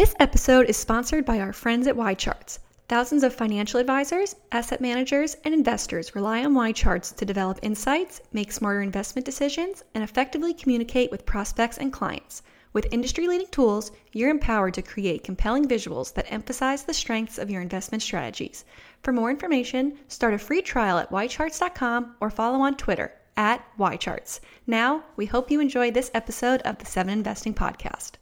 This 0.00 0.14
episode 0.18 0.70
is 0.70 0.78
sponsored 0.78 1.26
by 1.26 1.40
our 1.40 1.52
friends 1.52 1.86
at 1.86 1.94
YCharts. 1.94 2.60
Thousands 2.88 3.22
of 3.22 3.34
financial 3.34 3.78
advisors, 3.78 4.34
asset 4.50 4.80
managers, 4.80 5.36
and 5.44 5.52
investors 5.52 6.14
rely 6.14 6.42
on 6.42 6.54
YCharts 6.54 7.14
to 7.16 7.26
develop 7.26 7.58
insights, 7.60 8.22
make 8.32 8.50
smarter 8.50 8.80
investment 8.80 9.26
decisions, 9.26 9.84
and 9.94 10.02
effectively 10.02 10.54
communicate 10.54 11.10
with 11.10 11.26
prospects 11.26 11.76
and 11.76 11.92
clients. 11.92 12.42
With 12.72 12.90
industry 12.90 13.28
leading 13.28 13.48
tools, 13.48 13.92
you're 14.12 14.30
empowered 14.30 14.72
to 14.72 14.80
create 14.80 15.22
compelling 15.22 15.68
visuals 15.68 16.14
that 16.14 16.32
emphasize 16.32 16.84
the 16.84 16.94
strengths 16.94 17.36
of 17.36 17.50
your 17.50 17.60
investment 17.60 18.02
strategies. 18.02 18.64
For 19.02 19.12
more 19.12 19.30
information, 19.30 19.98
start 20.08 20.32
a 20.32 20.38
free 20.38 20.62
trial 20.62 20.96
at 20.96 21.10
ycharts.com 21.10 22.16
or 22.22 22.30
follow 22.30 22.60
on 22.60 22.78
Twitter 22.78 23.12
at 23.36 23.62
ycharts. 23.78 24.40
Now, 24.66 25.04
we 25.16 25.26
hope 25.26 25.50
you 25.50 25.60
enjoy 25.60 25.90
this 25.90 26.10
episode 26.14 26.62
of 26.62 26.78
the 26.78 26.86
Seven 26.86 27.12
Investing 27.12 27.52
Podcast. 27.52 28.12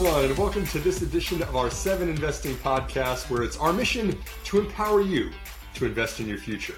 Everyone, 0.00 0.24
and 0.24 0.38
welcome 0.38 0.66
to 0.66 0.78
this 0.78 1.02
edition 1.02 1.42
of 1.42 1.54
our 1.54 1.70
Seven 1.70 2.08
Investing 2.08 2.54
Podcast, 2.54 3.28
where 3.28 3.42
it's 3.42 3.58
our 3.58 3.70
mission 3.70 4.18
to 4.44 4.58
empower 4.58 5.02
you 5.02 5.30
to 5.74 5.84
invest 5.84 6.20
in 6.20 6.26
your 6.26 6.38
future. 6.38 6.76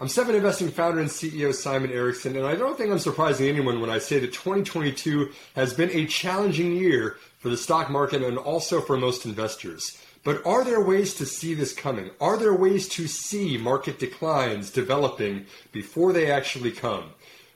I'm 0.00 0.08
Seven 0.08 0.34
Investing 0.34 0.70
founder 0.70 0.98
and 0.98 1.08
CEO 1.08 1.54
Simon 1.54 1.92
Erickson, 1.92 2.34
and 2.34 2.44
I 2.44 2.56
don't 2.56 2.76
think 2.76 2.90
I'm 2.90 2.98
surprising 2.98 3.46
anyone 3.46 3.80
when 3.80 3.90
I 3.90 3.98
say 3.98 4.18
that 4.18 4.32
2022 4.32 5.30
has 5.54 5.72
been 5.72 5.90
a 5.90 6.06
challenging 6.06 6.74
year 6.74 7.16
for 7.38 7.48
the 7.48 7.56
stock 7.56 7.90
market 7.90 8.24
and 8.24 8.38
also 8.38 8.80
for 8.80 8.96
most 8.96 9.24
investors. 9.24 9.96
But 10.24 10.44
are 10.44 10.64
there 10.64 10.84
ways 10.84 11.14
to 11.14 11.26
see 11.26 11.54
this 11.54 11.72
coming? 11.72 12.10
Are 12.20 12.36
there 12.36 12.56
ways 12.56 12.88
to 12.88 13.06
see 13.06 13.56
market 13.56 14.00
declines 14.00 14.72
developing 14.72 15.46
before 15.70 16.12
they 16.12 16.28
actually 16.28 16.72
come? 16.72 17.10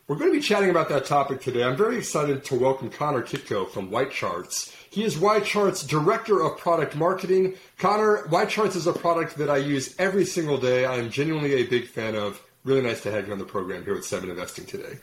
We're 0.09 0.17
going 0.17 0.33
to 0.33 0.39
be 0.39 0.43
chatting 0.43 0.70
about 0.70 0.89
that 0.89 1.05
topic 1.05 1.42
today. 1.42 1.62
I'm 1.62 1.77
very 1.77 1.98
excited 1.98 2.42
to 2.45 2.55
welcome 2.55 2.89
Connor 2.89 3.20
Kitko 3.20 3.69
from 3.69 3.91
YCharts. 3.91 4.75
He 4.89 5.05
is 5.05 5.17
YCharts 5.17 5.87
Director 5.87 6.42
of 6.42 6.56
Product 6.56 6.97
Marketing. 6.97 7.56
Connor, 7.77 8.27
YCharts 8.29 8.75
is 8.75 8.86
a 8.86 8.95
product 8.95 9.36
that 9.36 9.51
I 9.51 9.59
use 9.59 9.95
every 9.98 10.25
single 10.25 10.56
day. 10.56 10.86
I 10.86 10.95
am 10.95 11.11
genuinely 11.11 11.56
a 11.56 11.64
big 11.64 11.89
fan 11.89 12.17
of. 12.17 12.42
Really 12.64 12.81
nice 12.81 13.03
to 13.03 13.11
have 13.11 13.27
you 13.27 13.34
on 13.34 13.39
the 13.39 13.45
program 13.45 13.84
here 13.84 13.95
with 13.95 14.06
Seven 14.06 14.31
Investing 14.31 14.64
today. 14.64 14.98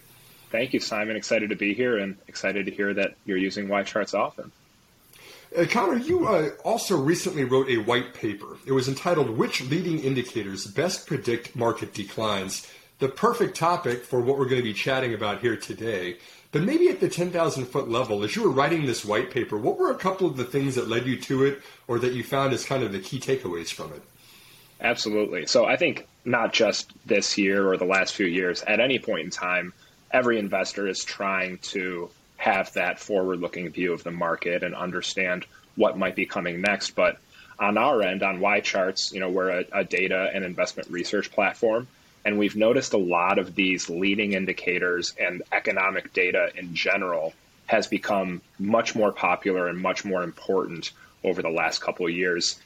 Thank 0.50 0.74
you, 0.74 0.80
Simon. 0.80 1.16
Excited 1.16 1.52
to 1.52 1.56
be 1.56 1.76
here 1.76 2.00
and 2.00 2.18
excited 2.28 2.66
to 2.66 2.72
hear 2.72 2.92
that 2.96 3.14
you're 3.26 3.38
using 3.38 3.68
YCharts 3.68 4.16
often. 4.16 4.52
Uh, 5.56 5.66
Connor, 5.70 5.98
you 5.98 6.28
uh, 6.28 6.50
also 6.64 6.98
recently 6.98 7.44
wrote 7.44 7.70
a 7.70 7.78
white 7.78 8.16
paper. 8.16 8.58
It 8.66 8.72
was 8.72 8.88
entitled 8.88 9.30
Which 9.30 9.62
Leading 9.62 10.00
Indicators 10.00 10.66
Best 10.66 11.06
Predict 11.06 11.56
Market 11.56 11.94
Declines? 11.94 12.68
The 13.00 13.10
perfect 13.10 13.58
topic 13.58 14.04
for 14.04 14.22
what 14.22 14.38
we're 14.38 14.46
going 14.46 14.62
to 14.62 14.64
be 14.64 14.74
chatting 14.74 15.14
about 15.14 15.42
here 15.42 15.58
today. 15.58 16.18
But 16.52 16.64
maybe 16.64 16.88
at 16.88 17.02
the 17.02 17.10
10,000 17.10 17.66
foot 17.66 17.90
level, 17.90 18.24
as 18.24 18.36
you 18.36 18.44
were 18.44 18.50
writing 18.50 18.86
this 18.86 19.04
white 19.04 19.32
paper, 19.32 19.58
what 19.58 19.78
were 19.78 19.92
a 19.92 19.96
couple 19.96 20.28
of 20.28 20.38
the 20.38 20.46
things 20.46 20.76
that 20.76 20.88
led 20.88 21.06
you 21.06 21.20
to 21.22 21.44
it 21.44 21.62
or 21.88 22.00
that 22.00 22.14
you 22.14 22.24
found 22.24 22.54
as 22.54 22.66
kind 22.66 22.84
of 22.84 22.94
the 22.94 23.00
key 23.00 23.20
takeaways 23.20 23.74
from 23.74 23.92
it? 23.92 24.02
Absolutely. 24.80 25.46
So 25.48 25.66
I 25.66 25.76
think 25.76 26.08
not 26.24 26.54
just 26.54 26.92
this 27.06 27.38
year 27.38 27.68
or 27.70 27.78
the 27.78 27.86
last 27.86 28.14
few 28.16 28.26
years, 28.26 28.62
at 28.64 28.80
any 28.80 29.00
point 29.00 29.26
in 29.26 29.30
time, 29.32 29.74
every 30.12 30.40
investor 30.40 30.88
is 30.88 31.04
trying 31.04 31.58
to 31.58 32.10
have 32.38 32.72
that 32.74 33.00
forward 33.00 33.40
looking 33.40 33.70
view 33.70 33.92
of 33.92 34.04
the 34.04 34.12
market 34.12 34.64
and 34.64 34.76
understand 34.76 35.46
what 35.76 35.98
might 35.98 36.16
be 36.16 36.26
coming 36.26 36.62
next. 36.62 36.92
But 36.92 37.18
on 37.60 37.78
our 37.78 38.02
end, 38.02 38.24
on 38.24 38.40
YCharts, 38.40 39.14
you 39.14 39.20
know, 39.20 39.30
we're 39.30 39.50
a, 39.50 39.66
a 39.72 39.84
data 39.84 40.30
and 40.34 40.44
investment 40.44 40.90
research 40.90 41.32
platform. 41.32 41.88
And 42.26 42.40
we've 42.40 42.56
noticed 42.56 42.94
a 42.94 42.98
lot 42.98 43.38
of 43.38 43.54
these 43.54 43.88
leading 43.88 44.34
indicators 44.34 45.14
and 45.20 45.44
economic 45.52 46.12
data 46.12 46.50
in 46.56 46.74
general 46.74 47.34
has 47.68 47.88
become 47.88 48.42
much 48.60 48.96
more 48.96 49.12
popular 49.12 49.68
and 49.68 49.80
much 49.80 50.04
more 50.04 50.24
important 50.24 50.92
over 51.24 51.42
the 51.42 51.50
last 51.50 51.82
couple 51.82 52.08
of 52.08 52.12
years. 52.12 52.60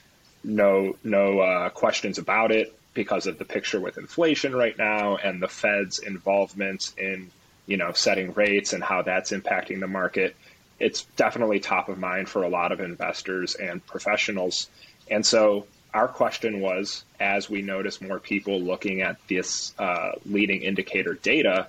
No, 0.44 0.96
no 1.04 1.40
uh, 1.40 1.70
questions 1.70 2.18
about 2.18 2.52
it 2.52 2.74
because 2.94 3.28
of 3.28 3.38
the 3.38 3.46
picture 3.46 3.80
with 3.80 3.98
inflation 3.98 4.56
right 4.56 4.78
now 4.78 5.18
and 5.18 5.42
the 5.42 5.48
Fed's 5.48 6.00
involvement 6.00 6.94
in, 6.98 7.30
you 7.66 7.78
know, 7.78 7.92
setting 7.92 8.34
rates 8.34 8.74
and 8.74 8.84
how 8.84 9.02
that's 9.02 9.32
impacting 9.32 9.80
the 9.80 9.88
market. 9.88 10.36
It's 10.80 11.04
definitely 11.18 11.60
top 11.60 11.90
of 11.90 11.98
mind 11.98 12.30
for 12.30 12.44
a 12.44 12.50
lot 12.50 12.72
of 12.72 12.80
investors 12.80 13.56
and 13.56 13.86
professionals. 13.86 14.70
And 15.12 15.26
so 15.26 15.68
our 15.94 16.08
question 16.08 16.62
was 16.62 17.04
as 17.20 17.50
we 17.50 17.62
notice 17.62 18.02
more 18.02 18.20
people 18.20 18.62
looking 18.62 19.02
at 19.02 19.18
this 19.28 19.74
uh, 19.80 20.12
leading 20.26 20.62
indicator 20.62 21.14
data, 21.16 21.68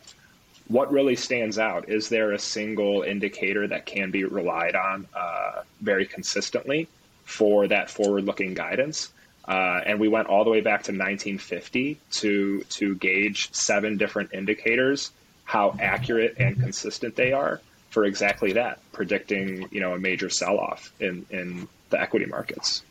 what 0.68 0.92
really 0.92 1.16
stands 1.16 1.58
out? 1.58 1.88
Is 1.88 2.08
there 2.08 2.32
a 2.32 2.38
single 2.38 3.02
indicator 3.02 3.66
that 3.66 3.86
can 3.86 4.10
be 4.10 4.24
relied 4.24 4.76
on 4.76 5.06
uh, 5.14 5.62
very 5.80 6.06
consistently 6.06 6.88
for 7.24 7.66
that 7.68 7.90
forward 7.90 8.24
looking 8.24 8.54
guidance? 8.54 9.10
Uh, 9.48 9.80
and 9.84 9.98
we 9.98 10.06
went 10.06 10.28
all 10.28 10.44
the 10.44 10.50
way 10.50 10.60
back 10.60 10.84
to 10.84 10.92
1950 10.92 11.98
to, 12.10 12.62
to 12.64 12.94
gauge 12.96 13.52
seven 13.52 13.96
different 13.96 14.32
indicators, 14.32 15.10
how 15.44 15.74
accurate 15.80 16.36
and 16.38 16.60
consistent 16.60 17.16
they 17.16 17.32
are 17.32 17.60
for 17.90 18.04
exactly 18.04 18.52
that, 18.52 18.78
predicting 18.92 19.68
you 19.72 19.80
know 19.80 19.94
a 19.94 19.98
major 19.98 20.30
sell 20.30 20.58
off 20.58 20.92
in, 21.00 21.26
in 21.30 21.68
the 21.90 22.00
equity 22.00 22.26
markets. 22.26 22.82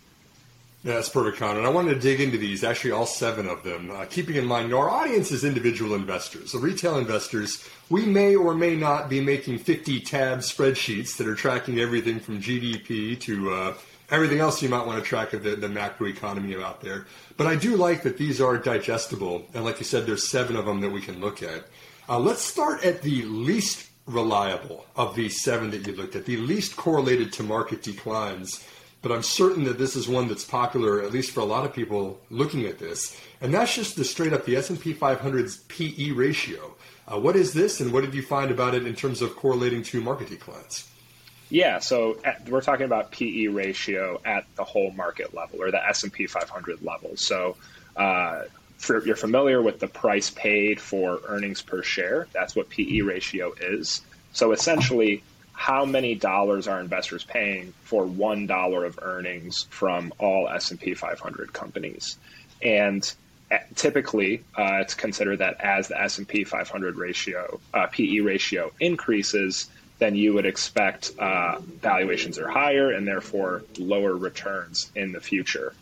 Yeah, 0.84 0.94
that's 0.94 1.10
perfect, 1.10 1.38
Connor. 1.38 1.60
And 1.60 1.68
I 1.68 1.72
wanted 1.72 1.96
to 1.96 2.00
dig 2.00 2.22
into 2.22 2.38
these, 2.38 2.64
actually 2.64 2.92
all 2.92 3.06
seven 3.06 3.50
of 3.50 3.64
them, 3.64 3.92
uh, 3.92 4.06
keeping 4.06 4.38
in 4.38 4.46
mind 4.46 4.74
our 4.74 4.90
audience 4.90 5.30
is 5.30 5.44
individual 5.44 5.94
investors. 5.94 6.54
The 6.54 6.60
retail 6.60 6.98
investors, 6.98 7.68
we 7.90 8.06
may 8.06 8.36
or 8.36 8.54
may 8.54 8.78
not 8.78 9.10
be 9.10 9.20
making 9.20 9.58
50 9.58 10.00
tab 10.00 10.40
spreadsheets 10.40 11.18
that 11.18 11.28
are 11.28 11.36
tracking 11.36 11.80
everything 11.80 12.22
from 12.22 12.42
GDP 12.42 13.20
to 13.20 13.52
uh, 13.52 13.74
everything 14.10 14.40
else 14.40 14.62
you 14.62 14.70
might 14.70 14.86
want 14.86 15.04
to 15.04 15.08
track 15.08 15.34
of 15.34 15.44
the, 15.44 15.58
the 15.58 15.68
macroeconomy 15.68 16.62
out 16.64 16.80
there. 16.80 17.08
But 17.36 17.48
I 17.48 17.58
do 17.58 17.76
like 17.76 18.04
that 18.04 18.18
these 18.18 18.40
are 18.40 18.58
digestible. 18.58 19.48
And 19.54 19.66
like 19.66 19.80
you 19.80 19.86
said, 19.86 20.06
there's 20.06 20.30
seven 20.30 20.56
of 20.56 20.66
them 20.66 20.80
that 20.80 20.92
we 20.92 21.02
can 21.02 21.20
look 21.20 21.44
at. 21.44 21.66
Uh, 22.08 22.20
let's 22.20 22.42
start 22.42 22.86
at 22.86 23.02
the 23.02 23.24
least 23.24 23.90
reliable 24.06 24.86
of 24.96 25.14
these 25.14 25.44
seven 25.44 25.72
that 25.72 25.86
you 25.86 25.94
looked 25.94 26.16
at, 26.16 26.26
the 26.26 26.38
least 26.38 26.78
correlated 26.78 27.34
to 27.34 27.44
market 27.44 27.84
declines 27.84 28.66
but 29.02 29.12
I'm 29.12 29.24
certain 29.24 29.64
that 29.66 29.78
this 29.78 29.96
is 29.96 30.08
one 30.08 30.28
that's 30.28 30.44
popular, 30.44 31.02
at 31.02 31.12
least 31.12 31.32
for 31.32 31.40
a 31.40 31.46
lot 31.46 31.66
of 31.66 31.74
people 31.74 32.20
looking 32.30 32.66
at 32.66 32.80
this. 32.80 33.20
And 33.42 33.54
that's 33.54 33.74
just 33.74 33.96
the 33.96 34.04
straight 34.04 34.34
up 34.34 34.46
the 34.46 34.58
S&P 34.58 34.94
500's 34.94 35.58
PE 35.70 36.12
ratio. 36.12 36.76
Uh, 37.08 37.20
what 37.20 37.36
is 37.36 37.54
this, 37.54 37.80
and 37.80 37.94
what 37.94 38.02
did 38.02 38.14
you 38.14 38.22
find 38.22 38.52
about 38.52 38.76
it 38.76 38.86
in 38.86 38.96
terms 38.96 39.22
of 39.22 39.36
correlating 39.36 39.84
to 39.84 40.02
market 40.02 40.30
declines? 40.30 40.90
Yeah, 41.50 41.80
so 41.80 42.18
at, 42.24 42.48
we're 42.48 42.62
talking 42.62 42.86
about 42.86 43.12
PE 43.12 43.48
ratio 43.48 44.22
at 44.24 44.46
the 44.56 44.64
whole 44.64 44.92
market 44.92 45.34
level 45.34 45.62
or 45.62 45.72
the 45.72 45.84
S&P 45.88 46.28
500 46.28 46.84
level. 46.84 47.16
So 47.16 47.56
uh, 47.96 48.44
for, 48.78 49.04
you're 49.04 49.16
familiar 49.16 49.62
with 49.62 49.80
the 49.80 49.88
price 49.88 50.30
paid 50.30 50.80
for 50.80 51.20
earnings 51.26 51.62
per 51.62 51.82
share. 51.82 52.28
That's 52.34 52.56
what 52.56 52.70
PE 52.70 53.02
ratio 53.02 53.54
is. 53.60 54.02
So 54.34 54.52
essentially, 54.52 55.24
how 55.60 55.84
many 55.84 56.16
dollars 56.16 56.70
are 56.70 56.80
investors 56.80 57.26
paying 57.26 57.74
for 57.84 58.06
one 58.06 58.48
dollar 58.48 58.86
of 58.86 58.98
earnings 59.02 59.68
from 59.70 60.14
all 60.18 60.48
S&P 60.48 60.94
500 60.94 61.52
companies? 61.52 62.18
And 62.62 63.04
uh, 63.52 63.58
typically, 63.76 64.42
uh, 64.58 64.78
it's 64.80 64.94
considered 64.94 65.40
that 65.40 65.60
as 65.60 65.90
the 65.90 66.02
S&P 66.02 66.46
500 66.46 66.96
ratio, 66.96 67.60
uh, 67.74 67.88
PE 67.88 68.20
ratio 68.22 68.72
increases, 68.80 69.70
then 69.98 70.16
you 70.16 70.34
would 70.34 70.46
expect 70.46 71.12
uh, 71.20 71.60
valuations 71.60 72.40
are 72.40 72.48
higher 72.48 72.92
and 72.92 73.06
therefore 73.06 73.64
lower 73.78 74.16
returns 74.16 74.90
in 74.96 75.12
the 75.12 75.20
future. 75.20 75.74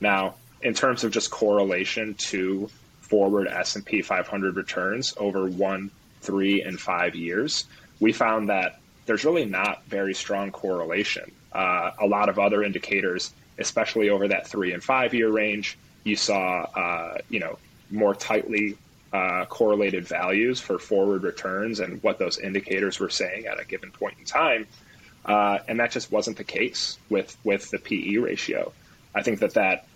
Now, 0.00 0.36
in 0.62 0.72
terms 0.72 1.04
of 1.04 1.12
just 1.12 1.30
correlation 1.30 2.14
to 2.30 2.70
forward 3.02 3.48
S&P 3.48 4.00
500 4.00 4.56
returns 4.56 5.12
over 5.18 5.46
one, 5.46 5.90
three, 6.22 6.62
and 6.62 6.80
five 6.80 7.14
years, 7.14 7.66
we 8.00 8.14
found 8.14 8.48
that 8.48 8.80
there's 9.06 9.24
really 9.24 9.44
not 9.44 9.84
very 9.86 10.14
strong 10.14 10.50
correlation. 10.50 11.30
Uh, 11.52 11.92
a 12.00 12.06
lot 12.06 12.28
of 12.28 12.38
other 12.38 12.62
indicators, 12.62 13.32
especially 13.58 14.10
over 14.10 14.28
that 14.28 14.46
three 14.46 14.72
and 14.72 14.82
five 14.82 15.14
year 15.14 15.30
range, 15.30 15.78
you 16.04 16.16
saw 16.16 16.62
uh, 16.74 17.18
you 17.30 17.40
know 17.40 17.58
more 17.90 18.14
tightly 18.14 18.76
uh, 19.12 19.44
correlated 19.46 20.06
values 20.06 20.60
for 20.60 20.78
forward 20.78 21.22
returns 21.22 21.80
and 21.80 22.02
what 22.02 22.18
those 22.18 22.38
indicators 22.38 22.98
were 23.00 23.08
saying 23.08 23.46
at 23.46 23.58
a 23.60 23.64
given 23.64 23.90
point 23.90 24.16
in 24.18 24.24
time, 24.24 24.66
uh, 25.24 25.58
and 25.68 25.80
that 25.80 25.90
just 25.92 26.12
wasn't 26.12 26.36
the 26.36 26.44
case 26.44 26.98
with 27.08 27.36
with 27.44 27.70
the 27.70 27.78
PE 27.78 28.16
ratio. 28.16 28.72
I 29.14 29.22
think 29.22 29.40
that 29.40 29.54
that 29.54 29.86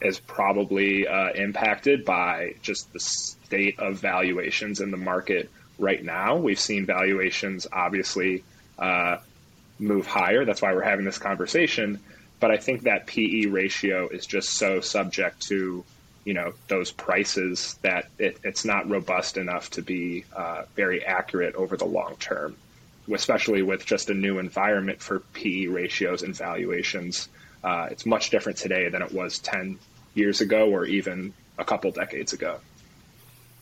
is 0.00 0.20
probably 0.20 1.06
uh, 1.06 1.32
impacted 1.32 2.04
by 2.04 2.54
just 2.62 2.92
the 2.92 3.00
state 3.00 3.78
of 3.78 3.98
valuations 3.98 4.80
in 4.80 4.90
the 4.90 4.96
market 4.96 5.50
right 5.78 6.02
now. 6.02 6.36
We've 6.36 6.60
seen 6.60 6.86
valuations 6.86 7.66
obviously 7.70 8.44
uh, 8.78 9.18
move 9.78 10.06
higher. 10.06 10.44
That's 10.44 10.62
why 10.62 10.74
we're 10.74 10.82
having 10.82 11.04
this 11.04 11.18
conversation. 11.18 12.00
But 12.40 12.50
I 12.50 12.58
think 12.58 12.82
that 12.82 13.06
PE 13.06 13.46
ratio 13.46 14.08
is 14.08 14.26
just 14.26 14.50
so 14.50 14.80
subject 14.80 15.42
to 15.48 15.84
you 16.24 16.34
know 16.34 16.52
those 16.68 16.90
prices 16.90 17.78
that 17.82 18.08
it, 18.18 18.38
it's 18.42 18.64
not 18.64 18.90
robust 18.90 19.36
enough 19.36 19.70
to 19.70 19.82
be 19.82 20.24
uh, 20.34 20.64
very 20.74 21.04
accurate 21.04 21.54
over 21.54 21.76
the 21.76 21.84
long 21.84 22.16
term, 22.16 22.56
especially 23.12 23.62
with 23.62 23.86
just 23.86 24.10
a 24.10 24.14
new 24.14 24.38
environment 24.38 25.00
for 25.00 25.20
PE 25.34 25.66
ratios 25.66 26.22
and 26.22 26.36
valuations. 26.36 27.28
Uh, 27.62 27.88
it's 27.90 28.04
much 28.04 28.30
different 28.30 28.58
today 28.58 28.88
than 28.88 29.02
it 29.02 29.12
was 29.12 29.38
10 29.38 29.78
years 30.14 30.40
ago 30.40 30.68
or 30.68 30.84
even 30.84 31.32
a 31.58 31.64
couple 31.64 31.90
decades 31.90 32.32
ago. 32.32 32.58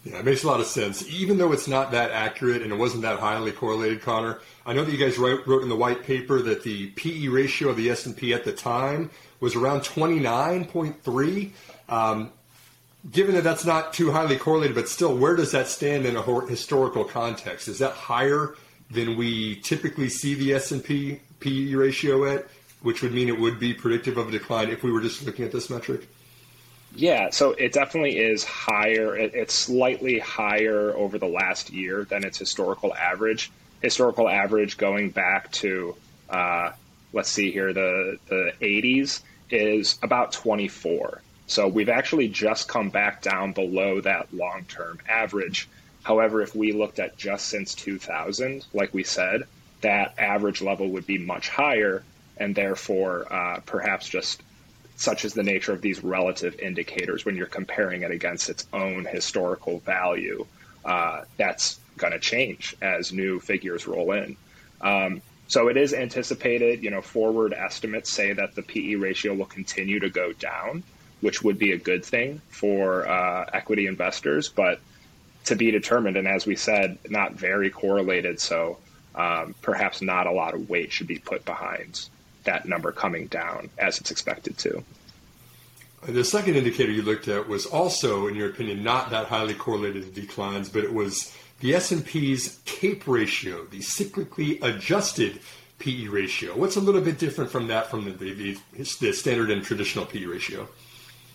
Yeah, 0.04 0.18
it 0.18 0.24
makes 0.26 0.44
a 0.44 0.46
lot 0.46 0.60
of 0.60 0.66
sense. 0.66 1.08
Even 1.08 1.38
though 1.38 1.52
it's 1.52 1.66
not 1.66 1.90
that 1.92 2.10
accurate 2.10 2.60
and 2.60 2.70
it 2.70 2.76
wasn't 2.76 3.02
that 3.02 3.18
highly 3.18 3.52
correlated, 3.52 4.02
Connor, 4.02 4.38
I 4.66 4.74
know 4.74 4.84
that 4.84 4.92
you 4.92 4.98
guys 4.98 5.16
wrote, 5.16 5.46
wrote 5.46 5.62
in 5.62 5.70
the 5.70 5.76
white 5.76 6.02
paper 6.02 6.42
that 6.42 6.62
the 6.62 6.90
PE 6.90 7.28
ratio 7.28 7.70
of 7.70 7.78
the 7.78 7.88
S&P 7.90 8.34
at 8.34 8.44
the 8.44 8.52
time 8.52 9.10
was 9.40 9.56
around 9.56 9.80
29.3. 9.80 11.50
Um, 11.88 12.32
given 13.10 13.34
that 13.34 13.44
that's 13.44 13.64
not 13.64 13.94
too 13.94 14.10
highly 14.10 14.36
correlated, 14.36 14.74
but 14.74 14.90
still, 14.90 15.16
where 15.16 15.36
does 15.36 15.52
that 15.52 15.68
stand 15.68 16.04
in 16.04 16.16
a 16.16 16.46
historical 16.46 17.04
context? 17.04 17.68
Is 17.68 17.78
that 17.78 17.92
higher 17.92 18.56
than 18.90 19.16
we 19.16 19.56
typically 19.60 20.10
see 20.10 20.34
the 20.34 20.52
S&P 20.52 21.20
PE 21.40 21.74
ratio 21.74 22.26
at, 22.26 22.46
which 22.82 23.00
would 23.00 23.12
mean 23.12 23.28
it 23.28 23.38
would 23.38 23.58
be 23.58 23.72
predictive 23.72 24.18
of 24.18 24.28
a 24.28 24.32
decline 24.32 24.68
if 24.68 24.82
we 24.82 24.92
were 24.92 25.00
just 25.00 25.24
looking 25.24 25.46
at 25.46 25.52
this 25.52 25.70
metric? 25.70 26.06
Yeah, 26.96 27.31
so 27.31 27.52
it 27.52 27.73
definitely 27.73 28.19
is 28.19 28.44
higher. 28.44 29.17
it's 29.17 29.52
slightly 29.55 30.19
higher 30.20 30.93
over 30.94 31.19
the 31.19 31.26
last 31.26 31.70
year 31.70 32.05
than 32.05 32.25
its 32.25 32.38
historical 32.38 32.94
average. 32.94 33.50
Historical 33.82 34.29
average 34.29 34.76
going 34.76 35.11
back 35.11 35.50
to, 35.52 35.96
uh, 36.31 36.70
let's 37.12 37.31
see 37.31 37.50
here, 37.50 37.73
the, 37.73 38.19
the 38.29 38.52
80s 38.61 39.23
is 39.50 39.99
about 40.02 40.32
24. 40.32 41.20
So 41.46 41.69
we've 41.69 41.88
actually 41.88 42.29
just 42.29 42.69
come 42.69 42.91
back 42.91 43.23
down 43.23 43.52
below 43.52 44.00
that 44.00 44.32
long 44.32 44.64
term 44.64 44.99
average. 45.08 45.69
However, 46.02 46.43
if 46.43 46.55
we 46.55 46.73
looked 46.73 47.00
at 47.00 47.17
just 47.17 47.49
since 47.49 47.75
2000, 47.75 48.64
like 48.73 48.94
we 48.94 49.05
said, 49.05 49.43
that 49.81 50.14
average 50.19 50.62
level 50.62 50.88
would 50.91 51.06
be 51.06 51.19
much 51.19 51.49
higher, 51.49 52.05
and 52.37 52.55
therefore, 52.55 53.31
uh, 53.32 53.61
perhaps 53.67 54.08
just 54.08 54.43
such 54.96 55.25
as 55.25 55.35
the 55.35 55.43
nature 55.43 55.73
of 55.73 55.81
these 55.81 56.02
relative 56.05 56.58
indicators 56.61 57.25
when 57.25 57.37
you're 57.37 57.46
comparing 57.46 58.02
it 58.02 58.11
against 58.11 58.49
its 58.49 58.67
own 58.73 59.05
historical 59.05 59.81
value, 59.81 60.46
uh, 60.85 61.23
that's 61.37 61.81
going 61.96 62.12
to 62.12 62.19
change 62.19 62.76
as 62.81 63.12
new 63.12 63.41
figures 63.41 63.87
roll 63.87 64.12
in. 64.12 64.37
Um, 64.81 65.23
so 65.46 65.69
it 65.69 65.76
is 65.76 65.93
anticipated, 65.93 66.82
you 66.82 66.91
know, 66.91 67.02
forward 67.02 67.52
estimates 67.52 68.11
say 68.11 68.32
that 68.32 68.55
the 68.55 68.62
PE 68.62 68.94
ratio 68.94 69.35
will 69.35 69.46
continue 69.46 70.00
to 70.00 70.11
go 70.11 70.32
down 70.32 70.82
which 71.25 71.43
would 71.43 71.58
be 71.58 71.73
a 71.73 71.79
good 71.79 72.05
thing 72.05 72.43
for 72.50 73.08
uh, 73.08 73.49
equity 73.55 73.87
investors, 73.87 74.50
but 74.50 74.79
to 75.46 75.56
be 75.56 75.70
determined. 75.70 76.19
And 76.19 76.29
as 76.29 76.44
we 76.44 76.55
said, 76.55 76.99
not 77.08 77.32
very 77.32 77.70
correlated. 77.70 78.38
So 78.41 78.76
um, 79.14 79.55
perhaps 79.62 80.02
not 80.02 80.26
a 80.26 80.32
lot 80.32 80.52
of 80.52 80.69
weight 80.69 80.93
should 80.93 81.06
be 81.06 81.19
put 81.19 81.46
behind 81.46 82.08
that 82.44 82.67
number 82.67 82.93
coming 82.93 83.26
down 83.26 83.70
as 83.79 83.99
it's 83.99 84.11
expected 84.11 84.56
to. 84.58 84.85
The 86.06 86.25
second 86.25 86.56
indicator 86.56 86.93
you 86.93 87.02
looked 87.02 87.29
at 87.29 87.49
was 87.49 87.64
also, 87.64 88.26
in 88.26 88.35
your 88.35 88.50
opinion, 88.50 88.82
not 88.82 89.11
that 89.11 89.26
highly 89.26 89.55
correlated 89.55 90.05
to 90.05 90.20
declines, 90.20 90.69
but 90.69 90.85
it 90.85 90.93
was 90.93 91.35
the 91.61 91.75
S&P's 91.75 92.61
CAPE 92.67 93.08
ratio, 93.08 93.64
the 93.64 93.79
cyclically 93.79 94.62
adjusted 94.62 95.41
PE 95.79 96.08
ratio. 96.08 96.56
What's 96.56 96.76
a 96.76 96.81
little 96.81 97.00
bit 97.00 97.19
different 97.19 97.50
from 97.50 97.69
that 97.69 97.91
from 97.91 98.05
the, 98.05 98.32
the, 98.32 98.58
the 98.75 99.12
standard 99.12 99.50
and 99.50 99.62
traditional 99.62 100.05
PE 100.05 100.25
ratio? 100.25 100.69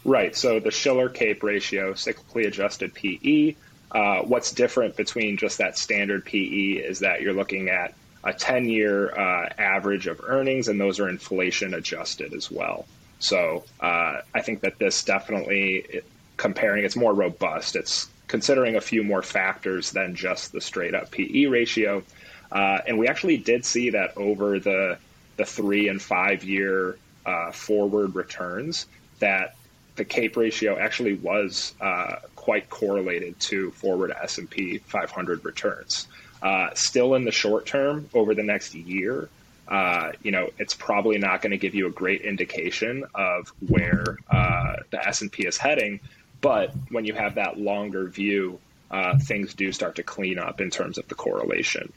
Right. 0.06 0.36
So 0.36 0.60
the 0.60 0.72
Shiller 0.72 1.10
CAPE 1.10 1.44
ratio, 1.44 1.94
cyclically 1.94 2.48
adjusted 2.48 2.94
PE. 2.94 3.56
Uh, 3.92 4.22
what's 4.22 4.52
different 4.52 4.96
between 4.96 5.38
just 5.38 5.58
that 5.58 5.78
standard 5.78 6.24
PE 6.26 6.74
is 6.74 7.00
that 7.00 7.22
you're 7.22 7.34
looking 7.34 7.70
at 7.70 7.96
a 8.24 8.34
10 8.34 8.70
year 8.70 9.18
uh, 9.18 9.50
average 9.58 10.08
of 10.08 10.22
earnings, 10.24 10.68
and 10.68 10.80
those 10.80 11.00
are 11.00 11.10
inflation 11.10 11.74
adjusted 11.74 12.34
as 12.34 12.52
well. 12.52 12.86
So 13.20 13.66
uh, 13.80 14.22
I 14.34 14.42
think 14.42 14.62
that 14.62 14.80
this 14.80 15.04
definitely 15.04 16.02
comparing, 16.38 16.86
it's 16.86 16.96
more 16.96 17.14
robust. 17.14 17.76
It's 17.76 18.10
considering 18.28 18.76
a 18.76 18.82
few 18.82 19.04
more 19.04 19.22
factors 19.22 19.92
than 19.92 20.16
just 20.16 20.52
the 20.52 20.62
straight 20.62 20.96
up 20.96 21.12
PE 21.12 21.46
ratio. 21.46 22.04
Uh, 22.52 22.80
and 22.88 22.98
we 22.98 23.08
actually 23.08 23.38
did 23.38 23.66
see 23.66 23.92
that 23.92 24.16
over 24.18 24.60
the, 24.60 24.98
the 25.38 25.46
three 25.46 25.88
and 25.88 26.02
five 26.02 26.44
year 26.44 26.98
uh, 27.26 27.52
forward 27.52 28.16
returns, 28.16 28.86
that 29.20 29.56
the 29.96 30.06
CAPE 30.06 30.38
ratio 30.38 30.80
actually 30.80 31.16
was 31.16 31.74
uh, 31.82 32.16
quite 32.36 32.70
correlated 32.70 33.38
to 33.42 33.70
forward 33.72 34.14
S&P 34.24 34.78
500 34.78 35.44
returns. 35.44 36.08
Uh, 36.42 36.70
still 36.74 37.16
in 37.16 37.26
the 37.26 37.32
short 37.32 37.66
term, 37.66 38.10
over 38.14 38.34
the 38.34 38.44
next 38.44 38.74
year, 38.74 39.30
uh, 39.68 40.12
you 40.24 40.32
know, 40.32 40.50
it's 40.58 40.74
probably 40.74 41.18
not 41.18 41.42
going 41.42 41.52
to 41.52 41.58
give 41.58 41.76
you 41.76 41.86
a 41.88 41.92
great 41.92 42.22
indication 42.22 43.06
of 43.14 43.52
where 43.68 44.18
uh, 44.30 44.78
the 44.90 45.08
S&P 45.08 45.46
is 45.46 45.58
heading. 45.58 46.00
But 46.42 46.72
when 46.90 47.06
you 47.06 47.14
have 47.14 47.36
that 47.36 47.60
longer 47.60 48.08
view, 48.08 48.60
uh, 48.90 49.20
things 49.20 49.54
do 49.54 49.72
start 49.72 49.96
to 49.98 50.04
clean 50.04 50.40
up 50.40 50.60
in 50.60 50.72
terms 50.72 50.98
of 50.98 51.08
the 51.08 51.16
correlation. 51.16 51.94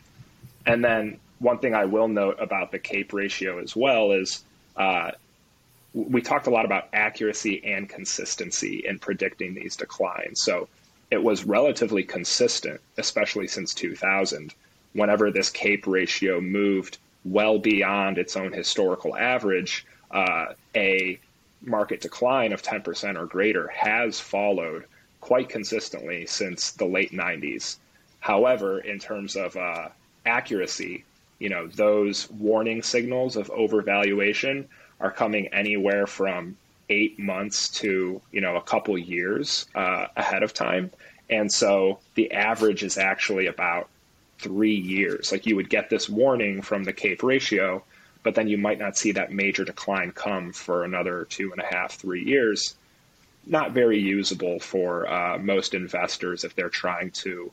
And 0.66 0.84
then 0.84 1.18
one 1.38 1.58
thing 1.58 1.74
I 1.74 1.86
will 1.86 2.08
note 2.08 2.36
about 2.40 2.72
the 2.72 2.78
CAPE 2.78 3.12
ratio 3.12 3.58
as 3.58 3.74
well 3.74 4.12
is 4.12 4.44
uh, 4.76 5.12
we 5.94 6.20
talked 6.20 6.46
a 6.46 6.50
lot 6.50 6.64
about 6.64 6.88
accuracy 6.92 7.62
and 7.64 7.88
consistency 7.88 8.84
in 8.86 8.98
predicting 8.98 9.54
these 9.54 9.76
declines. 9.76 10.42
So 10.42 10.68
it 11.12 11.22
was 11.22 11.44
relatively 11.44 12.02
consistent, 12.02 12.80
especially 12.96 13.46
since 13.46 13.74
2000. 13.74 14.54
Whenever 14.94 15.30
this 15.30 15.50
CAPE 15.50 15.86
ratio 15.86 16.40
moved 16.40 16.96
well 17.22 17.58
beyond 17.58 18.16
its 18.16 18.34
own 18.34 18.50
historical 18.50 19.14
average, 19.14 19.84
uh, 20.10 20.46
a 20.74 21.20
market 21.60 22.00
decline 22.00 22.54
of 22.54 22.62
10% 22.62 23.20
or 23.20 23.26
greater 23.26 23.68
has 23.68 24.18
followed 24.20 24.86
quite 25.20 25.50
consistently 25.50 26.24
since 26.24 26.72
the 26.72 26.86
late 26.86 27.12
90s. 27.12 27.76
However, 28.20 28.78
in 28.78 28.98
terms 28.98 29.36
of 29.36 29.54
uh, 29.54 29.88
accuracy, 30.24 31.04
you 31.38 31.50
know, 31.50 31.66
those 31.66 32.30
warning 32.30 32.82
signals 32.82 33.36
of 33.36 33.48
overvaluation 33.48 34.64
are 34.98 35.10
coming 35.10 35.48
anywhere 35.48 36.06
from 36.06 36.56
eight 36.88 37.18
months 37.18 37.68
to 37.68 38.20
you 38.30 38.40
know 38.40 38.56
a 38.56 38.62
couple 38.62 38.96
years 38.98 39.66
uh, 39.74 40.06
ahead 40.16 40.42
of 40.42 40.52
time, 40.54 40.90
and 41.30 41.52
so 41.52 41.98
the 42.14 42.32
average 42.32 42.82
is 42.82 42.98
actually 42.98 43.46
about 43.46 43.88
three 44.38 44.74
years. 44.74 45.32
Like 45.32 45.46
you 45.46 45.56
would 45.56 45.70
get 45.70 45.88
this 45.88 46.08
warning 46.08 46.62
from 46.62 46.84
the 46.84 46.92
CAPE 46.92 47.22
ratio, 47.22 47.82
but 48.22 48.34
then 48.34 48.48
you 48.48 48.58
might 48.58 48.78
not 48.78 48.96
see 48.96 49.12
that 49.12 49.32
major 49.32 49.64
decline 49.64 50.10
come 50.10 50.52
for 50.52 50.84
another 50.84 51.26
two 51.30 51.52
and 51.52 51.60
a 51.60 51.74
half, 51.74 51.94
three 51.94 52.24
years. 52.24 52.74
Not 53.46 53.72
very 53.72 53.98
usable 53.98 54.60
for 54.60 55.08
uh, 55.08 55.38
most 55.38 55.74
investors 55.74 56.44
if 56.44 56.54
they're 56.54 56.68
trying 56.68 57.10
to, 57.12 57.50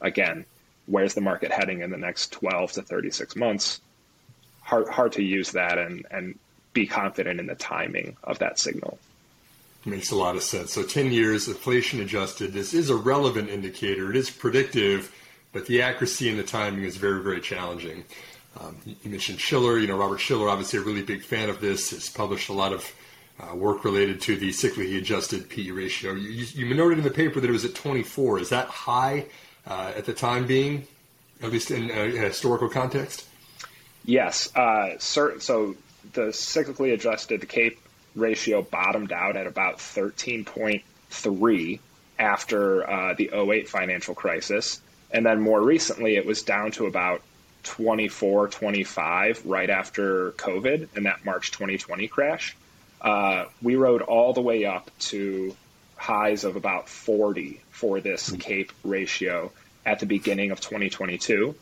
again, 0.00 0.44
where's 0.86 1.14
the 1.14 1.20
market 1.20 1.50
heading 1.50 1.80
in 1.80 1.90
the 1.90 1.96
next 1.96 2.32
12 2.32 2.72
to 2.72 2.82
36 2.82 3.36
months? 3.36 3.80
Hard, 4.60 4.88
hard 4.88 5.12
to 5.12 5.22
use 5.22 5.52
that 5.52 5.78
and, 5.78 6.06
and 6.10 6.38
be 6.72 6.86
confident 6.86 7.40
in 7.40 7.46
the 7.46 7.54
timing 7.54 8.16
of 8.24 8.38
that 8.38 8.58
signal. 8.58 8.98
Makes 9.84 10.12
a 10.12 10.16
lot 10.16 10.36
of 10.36 10.42
sense. 10.42 10.72
So 10.72 10.84
10 10.84 11.10
years, 11.12 11.48
inflation 11.48 12.00
adjusted. 12.00 12.52
This 12.52 12.72
is 12.72 12.88
a 12.88 12.96
relevant 12.96 13.50
indicator. 13.50 14.10
It 14.10 14.16
is 14.16 14.30
predictive, 14.30 15.12
but 15.52 15.66
the 15.66 15.82
accuracy 15.82 16.28
and 16.28 16.38
the 16.38 16.44
timing 16.44 16.84
is 16.84 16.96
very, 16.96 17.22
very 17.22 17.40
challenging. 17.40 18.04
Um, 18.60 18.76
you 18.84 19.10
mentioned 19.10 19.40
Shiller. 19.40 19.78
You 19.78 19.88
know, 19.88 19.96
Robert 19.96 20.18
Shiller, 20.18 20.48
obviously 20.48 20.78
a 20.78 20.82
really 20.82 21.02
big 21.02 21.24
fan 21.24 21.48
of 21.48 21.60
this, 21.60 21.90
has 21.90 22.08
published 22.08 22.48
a 22.48 22.52
lot 22.52 22.72
of 22.72 22.92
uh, 23.40 23.56
work 23.56 23.84
related 23.84 24.20
to 24.20 24.36
the 24.36 24.50
cyclically 24.50 24.98
adjusted 24.98 25.48
PE 25.48 25.70
ratio. 25.70 26.12
You, 26.12 26.28
you, 26.28 26.66
you, 26.66 26.74
noted 26.74 26.98
in 26.98 27.04
the 27.04 27.10
paper 27.10 27.40
that 27.40 27.48
it 27.48 27.52
was 27.52 27.64
at 27.64 27.74
24. 27.74 28.40
Is 28.40 28.50
that 28.50 28.68
high 28.68 29.26
uh, 29.66 29.92
at 29.96 30.04
the 30.04 30.12
time 30.12 30.46
being, 30.46 30.86
at 31.42 31.50
least 31.50 31.70
in 31.70 31.90
a, 31.90 32.14
a 32.14 32.18
historical 32.18 32.68
context? 32.68 33.26
Yes. 34.04 34.54
Uh, 34.54 34.98
certain, 34.98 35.40
so 35.40 35.74
the 36.12 36.28
cyclically 36.28 36.92
adjusted 36.92 37.48
CAPE 37.48 37.78
ratio 38.14 38.62
bottomed 38.62 39.12
out 39.12 39.36
at 39.36 39.46
about 39.46 39.78
13.3 39.78 41.80
after 42.18 42.90
uh, 42.90 43.14
the 43.14 43.30
08 43.32 43.68
financial 43.68 44.14
crisis. 44.14 44.80
And 45.10 45.26
then 45.26 45.40
more 45.40 45.60
recently, 45.60 46.16
it 46.16 46.26
was 46.26 46.42
down 46.42 46.70
to 46.72 46.86
about 46.86 47.22
24, 47.64 48.48
25 48.48 49.46
right 49.46 49.70
after 49.70 50.32
COVID 50.32 50.88
and 50.96 51.06
that 51.06 51.24
March 51.24 51.50
2020 51.52 52.08
crash. 52.08 52.56
Uh, 53.00 53.46
we 53.60 53.76
rode 53.76 54.02
all 54.02 54.32
the 54.32 54.40
way 54.40 54.64
up 54.64 54.90
to 54.98 55.56
highs 55.96 56.44
of 56.44 56.56
about 56.56 56.88
40 56.88 57.60
for 57.70 58.00
this 58.00 58.30
CAPE 58.30 58.72
ratio 58.84 59.52
at 59.84 60.00
the 60.00 60.06
beginning 60.06 60.50
of 60.50 60.60
2022. 60.60 61.54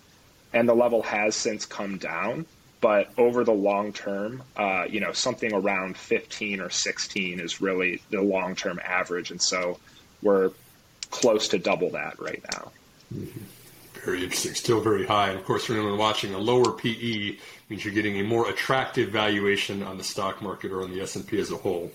And 0.52 0.68
the 0.68 0.74
level 0.74 1.02
has 1.02 1.36
since 1.36 1.64
come 1.64 1.98
down 1.98 2.46
but 2.80 3.10
over 3.18 3.44
the 3.44 3.52
long 3.52 3.92
term, 3.92 4.42
uh, 4.56 4.84
you 4.88 5.00
know, 5.00 5.12
something 5.12 5.52
around 5.52 5.96
15 5.96 6.60
or 6.60 6.70
16 6.70 7.40
is 7.40 7.60
really 7.60 8.02
the 8.10 8.22
long 8.22 8.54
term 8.54 8.80
average. 8.84 9.30
And 9.30 9.40
so 9.40 9.78
we're 10.22 10.52
close 11.10 11.48
to 11.48 11.58
double 11.58 11.90
that 11.90 12.18
right 12.20 12.42
now. 12.52 12.72
Mm-hmm. 13.14 13.40
Very 14.04 14.22
interesting. 14.22 14.54
Still 14.54 14.80
very 14.80 15.06
high. 15.06 15.28
And 15.28 15.38
of 15.38 15.44
course, 15.44 15.66
for 15.66 15.74
anyone 15.74 15.98
watching, 15.98 16.32
a 16.32 16.38
lower 16.38 16.72
PE 16.72 17.36
means 17.68 17.84
you're 17.84 17.92
getting 17.92 18.18
a 18.18 18.24
more 18.24 18.48
attractive 18.48 19.10
valuation 19.10 19.82
on 19.82 19.98
the 19.98 20.04
stock 20.04 20.40
market 20.40 20.72
or 20.72 20.82
on 20.82 20.90
the 20.90 21.02
S&P 21.02 21.38
as 21.38 21.50
a 21.50 21.56
whole. 21.56 21.92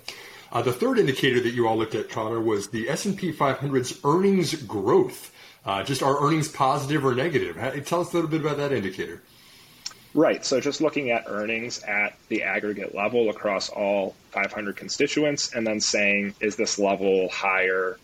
Uh, 0.52 0.62
the 0.62 0.72
third 0.72 1.00
indicator 1.00 1.40
that 1.40 1.54
you 1.54 1.68
all 1.68 1.78
looked 1.78 1.96
at, 1.96 2.10
Connor, 2.10 2.40
was 2.40 2.70
the 2.70 2.88
S&P 2.90 3.34
500's 3.34 4.00
earnings 4.04 4.54
growth. 4.64 5.32
Uh, 5.66 5.84
just 5.84 6.04
are 6.04 6.24
earnings 6.24 6.48
positive 6.48 7.04
or 7.04 7.16
negative? 7.16 7.56
Tell 7.86 8.02
us 8.02 8.14
a 8.14 8.16
little 8.16 8.30
bit 8.30 8.42
about 8.42 8.58
that 8.58 8.72
indicator. 8.72 9.24
Right. 10.16 10.46
So 10.46 10.62
just 10.62 10.80
looking 10.80 11.12
at 11.12 11.26
earnings 11.28 11.84
at 11.84 12.18
the 12.30 12.44
aggregate 12.44 12.96
level 12.96 13.30
across 13.30 13.68
all 13.68 14.16
500 14.32 14.78
constituents 14.78 15.54
and 15.54 15.68
then 15.68 15.82
saying, 15.82 16.36
is 16.40 16.56
this 16.56 16.80
level 16.80 17.28
higher 17.28 18.00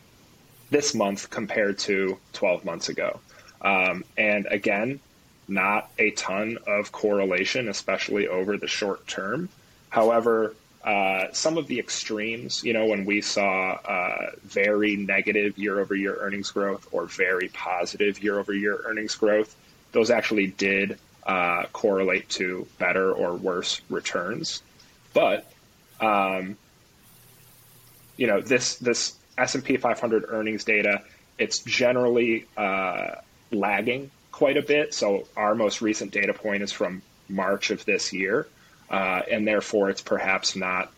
this 0.70 0.94
month 0.94 1.30
compared 1.30 1.80
to 1.80 2.20
12 2.34 2.66
months 2.66 2.90
ago? 2.90 3.22
Um, 3.62 4.04
and 4.18 4.46
again, 4.48 5.00
not 5.48 5.90
a 5.98 6.12
ton 6.12 6.58
of 6.68 6.92
correlation, 6.92 7.70
especially 7.70 8.28
over 8.28 8.58
the 8.58 8.68
short 8.68 9.08
term. 9.08 9.48
However, 9.88 10.54
uh, 10.84 11.28
some 11.32 11.58
of 11.58 11.68
the 11.68 11.80
extremes, 11.80 12.62
you 12.62 12.74
know, 12.74 12.88
when 12.88 13.06
we 13.06 13.22
saw 13.22 13.72
uh, 13.86 14.32
very 14.44 14.98
negative 14.98 15.58
year 15.58 15.80
over 15.80 15.96
year 15.96 16.18
earnings 16.20 16.52
growth 16.52 16.86
or 16.92 17.06
very 17.06 17.48
positive 17.54 18.22
year 18.22 18.38
over 18.38 18.54
year 18.54 18.82
earnings 18.86 19.16
growth, 19.16 19.56
those 19.94 20.10
actually 20.10 20.48
did 20.48 21.00
uh, 21.26 21.66
correlate 21.74 22.30
to 22.30 22.68
better 22.78 23.12
or 23.12 23.36
worse 23.36 23.82
returns. 23.90 24.62
But 25.14 25.52
um, 26.00 26.58
you 28.18 28.28
know 28.28 28.42
this 28.42 28.76
this 28.76 29.16
S 29.38 29.56
and 29.56 29.64
P 29.64 29.78
500 29.78 30.26
earnings 30.28 30.64
data 30.64 31.04
it's 31.42 31.60
generally 31.60 32.46
uh, 32.56 33.16
lagging 33.52 34.12
quite 34.32 34.58
a 34.58 34.62
bit. 34.62 34.94
So 34.94 35.28
our 35.36 35.56
most 35.56 35.82
recent 35.82 36.12
data 36.12 36.34
point 36.34 36.62
is 36.62 36.72
from 36.72 37.02
March 37.28 37.72
of 37.72 37.84
this 37.86 38.14
year, 38.14 38.48
uh, 38.92 39.22
and 39.30 39.48
therefore 39.48 39.90
it's 39.90 40.02
perhaps 40.02 40.56
not. 40.56 40.92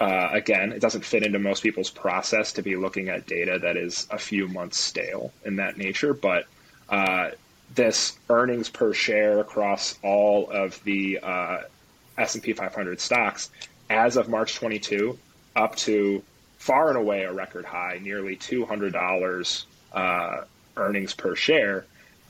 Uh, 0.00 0.28
again, 0.32 0.70
it 0.70 0.80
doesn't 0.80 1.04
fit 1.04 1.24
into 1.24 1.40
most 1.40 1.60
people's 1.60 1.90
process 1.90 2.52
to 2.52 2.62
be 2.62 2.76
looking 2.76 3.08
at 3.08 3.26
data 3.26 3.58
that 3.58 3.76
is 3.76 4.06
a 4.12 4.18
few 4.18 4.46
months 4.46 4.78
stale 4.78 5.32
in 5.44 5.56
that 5.56 5.76
nature, 5.76 6.14
but 6.14 6.46
uh, 6.88 7.30
this 7.74 8.18
earnings 8.28 8.68
per 8.68 8.92
share 8.92 9.40
across 9.40 9.98
all 10.02 10.50
of 10.50 10.82
the 10.84 11.18
uh, 11.22 11.58
S&P 12.16 12.52
500 12.52 13.00
stocks 13.00 13.50
as 13.90 14.16
of 14.16 14.28
March 14.28 14.54
22 14.54 15.18
up 15.54 15.76
to 15.76 16.22
far 16.58 16.88
and 16.88 16.98
away 16.98 17.22
a 17.22 17.32
record 17.32 17.64
high, 17.64 18.00
nearly 18.02 18.36
$200 18.36 19.64
uh, 19.92 20.40
earnings 20.76 21.14
per 21.14 21.34
share, 21.34 21.84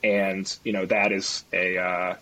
and 0.04 0.56
you 0.64 0.72
know 0.72 0.86
that 0.86 1.12
is 1.12 1.44
a 1.52 1.76
uh, 1.76 2.14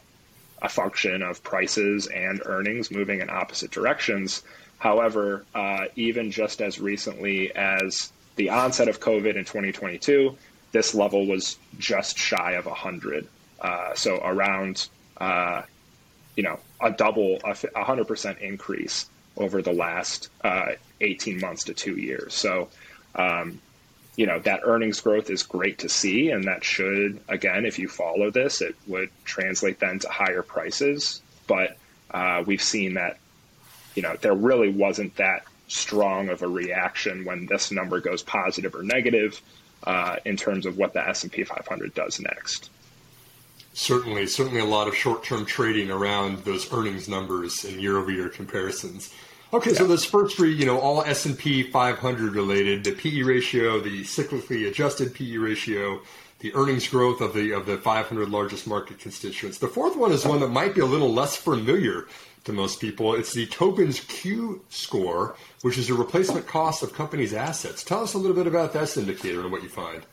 a 0.62 0.68
function 0.68 1.22
of 1.22 1.42
prices 1.42 2.06
and 2.06 2.40
earnings 2.46 2.90
moving 2.90 3.20
in 3.20 3.28
opposite 3.28 3.70
directions. 3.70 4.42
However, 4.78 5.44
uh, 5.54 5.86
even 5.94 6.30
just 6.30 6.60
as 6.62 6.80
recently 6.80 7.54
as 7.54 8.12
the 8.36 8.50
onset 8.50 8.88
of 8.88 9.00
COVID 9.00 9.36
in 9.36 9.44
2022, 9.44 10.36
this 10.72 10.94
level 10.94 11.26
was 11.26 11.58
just 11.78 12.18
shy 12.18 12.52
of 12.52 12.66
100. 12.66 13.26
Uh, 13.60 13.94
so 13.94 14.16
around, 14.22 14.88
uh, 15.18 15.62
you 16.36 16.42
know, 16.42 16.58
a 16.80 16.90
double, 16.90 17.36
a 17.44 17.54
100% 17.54 18.40
increase 18.40 19.08
over 19.36 19.62
the 19.62 19.72
last 19.72 20.30
uh, 20.42 20.72
18 21.00 21.40
months 21.40 21.64
to 21.64 21.74
two 21.74 21.96
years. 21.96 22.34
So, 22.34 22.68
um, 23.14 23.60
you 24.16 24.26
know, 24.26 24.38
that 24.40 24.60
earnings 24.64 25.00
growth 25.00 25.30
is 25.30 25.42
great 25.42 25.78
to 25.80 25.88
see. 25.88 26.30
And 26.30 26.44
that 26.44 26.64
should, 26.64 27.20
again, 27.28 27.66
if 27.66 27.78
you 27.78 27.88
follow 27.88 28.30
this, 28.30 28.62
it 28.62 28.74
would 28.86 29.10
translate 29.24 29.78
then 29.78 29.98
to 30.00 30.08
higher 30.08 30.42
prices. 30.42 31.20
But 31.46 31.76
uh, 32.10 32.42
we've 32.46 32.62
seen 32.62 32.94
that, 32.94 33.18
you 33.94 34.02
know, 34.02 34.16
there 34.20 34.34
really 34.34 34.70
wasn't 34.70 35.16
that 35.16 35.44
strong 35.68 36.28
of 36.28 36.42
a 36.42 36.48
reaction 36.48 37.24
when 37.24 37.46
this 37.46 37.70
number 37.70 38.00
goes 38.00 38.22
positive 38.22 38.74
or 38.74 38.82
negative 38.82 39.40
uh, 39.86 40.16
in 40.24 40.36
terms 40.36 40.66
of 40.66 40.76
what 40.76 40.92
the 40.92 41.08
S&P 41.08 41.44
500 41.44 41.94
does 41.94 42.20
next. 42.20 42.70
Certainly, 43.72 44.26
certainly 44.28 44.60
a 44.60 44.64
lot 44.64 44.88
of 44.88 44.96
short-term 44.96 45.44
trading 45.44 45.90
around 45.90 46.44
those 46.44 46.72
earnings 46.72 47.08
numbers 47.08 47.64
and 47.64 47.80
year-over-year 47.80 48.30
comparisons. 48.30 49.12
Okay, 49.52 49.70
yeah. 49.70 49.76
so 49.76 49.86
those 49.86 50.04
first 50.04 50.36
three, 50.36 50.52
you 50.54 50.66
know, 50.66 50.78
all 50.78 51.02
S&P 51.02 51.62
500 51.62 52.34
related, 52.34 52.84
the 52.84 52.92
PE 52.92 53.22
ratio, 53.22 53.80
the 53.80 54.02
cyclically 54.02 54.66
adjusted 54.66 55.14
PE 55.14 55.36
ratio, 55.36 56.00
the 56.40 56.54
earnings 56.54 56.88
growth 56.88 57.20
of 57.20 57.32
the 57.32 57.52
of 57.52 57.66
the 57.66 57.78
500 57.78 58.28
largest 58.28 58.66
market 58.66 58.98
constituents. 58.98 59.58
The 59.58 59.68
fourth 59.68 59.96
one 59.96 60.12
is 60.12 60.26
one 60.26 60.40
that 60.40 60.48
might 60.48 60.74
be 60.74 60.80
a 60.80 60.86
little 60.86 61.12
less 61.12 61.36
familiar 61.36 62.06
to 62.46 62.52
most 62.52 62.80
people. 62.80 63.14
It's 63.14 63.32
the 63.32 63.46
Tobin's 63.46 64.00
Q 64.00 64.62
score, 64.70 65.36
which 65.62 65.78
is 65.78 65.90
a 65.90 65.94
replacement 65.94 66.46
cost 66.46 66.82
of 66.82 66.92
companies' 66.92 67.34
assets. 67.34 67.84
Tell 67.84 68.02
us 68.02 68.14
a 68.14 68.18
little 68.18 68.36
bit 68.36 68.46
about 68.46 68.72
this 68.72 68.96
indicator 68.96 69.40
and 69.40 69.52
what 69.52 69.62
you 69.62 69.68
find. 69.68 70.04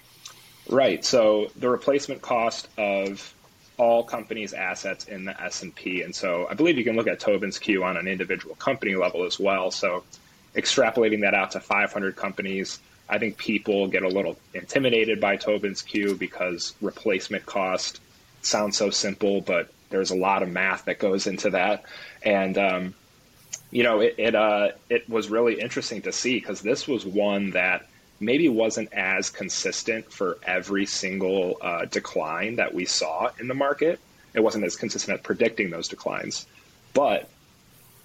Right. 0.70 1.04
So 1.04 1.52
the 1.58 1.70
replacement 1.70 2.22
cost 2.22 2.68
of 2.78 3.34
all 3.78 4.04
companies' 4.04 4.54
assets 4.54 5.06
in 5.06 5.26
the 5.26 5.42
S&P. 5.42 6.04
And 6.04 6.16
so 6.16 6.48
I 6.50 6.54
believe 6.54 6.78
you 6.78 6.84
can 6.84 6.96
look 6.96 7.08
at 7.08 7.20
Tobin's 7.20 7.58
Q 7.58 7.84
on 7.84 7.98
an 7.98 8.08
individual 8.08 8.56
company 8.56 8.96
level 8.96 9.26
as 9.26 9.40
well. 9.40 9.72
So 9.72 10.04
extrapolating 10.56 11.22
that 11.22 11.34
out 11.34 11.52
to 11.52 11.60
500 11.60 12.16
companies, 12.16 12.80
I 13.10 13.18
think 13.18 13.38
people 13.38 13.88
get 13.88 14.04
a 14.04 14.08
little 14.08 14.38
intimidated 14.54 15.20
by 15.20 15.38
Tobin's 15.38 15.82
Q 15.82 16.16
because 16.16 16.74
replacement 16.82 17.46
cost 17.46 18.00
sounds 18.42 18.78
so 18.78 18.90
simple, 18.90 19.42
but 19.42 19.70
there's 19.94 20.10
a 20.10 20.16
lot 20.16 20.42
of 20.42 20.50
math 20.50 20.86
that 20.86 20.98
goes 20.98 21.28
into 21.28 21.52
that. 21.52 21.86
And, 22.24 22.58
um, 22.58 22.96
you 23.70 23.84
know, 23.84 24.00
it, 24.00 24.16
it, 24.18 24.36
uh, 24.36 24.70
it 24.90 25.08
was 25.08 25.30
really 25.30 25.62
interesting 25.62 26.02
to 26.02 26.12
see 26.12 26.40
because 26.40 26.62
this 26.62 26.88
was 26.88 27.06
one 27.06 27.52
that 27.52 27.88
maybe 28.20 28.50
wasn't 28.50 28.92
as 28.92 29.30
consistent 29.30 30.12
for 30.12 30.40
every 30.42 30.88
single 30.88 31.58
uh, 31.62 31.86
decline 31.86 32.56
that 32.56 32.74
we 32.74 32.86
saw 32.86 33.30
in 33.40 33.48
the 33.48 33.54
market. 33.54 34.00
It 34.34 34.40
wasn't 34.40 34.66
as 34.66 34.76
consistent 34.76 35.20
at 35.20 35.24
predicting 35.24 35.70
those 35.70 35.88
declines. 35.88 36.48
But 36.96 37.30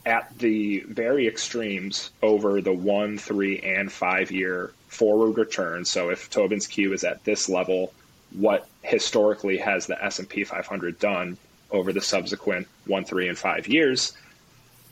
at 0.05 0.39
the 0.39 0.81
very 0.81 1.27
extremes 1.27 2.11
over 2.23 2.61
the 2.61 2.73
one, 2.73 3.17
three, 3.17 3.61
and 3.61 3.91
five 3.91 4.31
year 4.31 4.73
forward 4.89 5.39
return. 5.39 5.87
So 5.87 6.11
if 6.11 6.29
Tobin's 6.29 6.67
Q 6.67 6.93
is 6.93 7.03
at 7.03 7.25
this 7.25 7.49
level, 7.49 7.95
what 8.33 8.69
historically 8.83 9.57
has 9.57 9.87
the 9.87 10.03
S&P 10.05 10.45
500 10.45 10.99
done 10.99 11.39
over 11.71 11.93
the 11.93 12.01
subsequent 12.01 12.67
one, 12.87 13.05
three, 13.05 13.29
and 13.29 13.39
five 13.39 13.69
years? 13.69 14.13